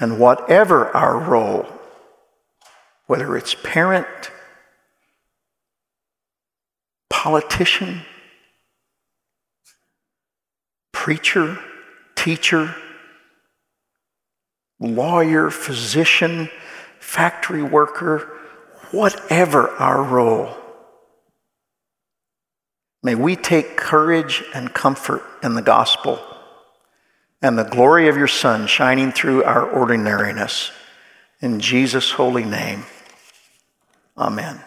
And 0.00 0.18
whatever 0.18 0.88
our 0.96 1.18
role, 1.18 1.66
whether 3.06 3.36
it's 3.36 3.54
parent, 3.62 4.06
politician, 7.10 8.02
preacher, 11.08 11.58
teacher, 12.16 12.74
lawyer, 14.78 15.48
physician, 15.48 16.50
factory 17.00 17.62
worker, 17.62 18.28
whatever 18.90 19.70
our 19.76 20.02
role. 20.02 20.54
May 23.02 23.14
we 23.14 23.36
take 23.36 23.78
courage 23.78 24.44
and 24.54 24.74
comfort 24.74 25.22
in 25.42 25.54
the 25.54 25.62
gospel 25.62 26.20
and 27.40 27.58
the 27.58 27.64
glory 27.64 28.08
of 28.08 28.18
your 28.18 28.28
Son 28.28 28.66
shining 28.66 29.10
through 29.10 29.44
our 29.44 29.66
ordinariness. 29.66 30.72
In 31.40 31.58
Jesus' 31.58 32.10
holy 32.10 32.44
name, 32.44 32.84
amen. 34.18 34.60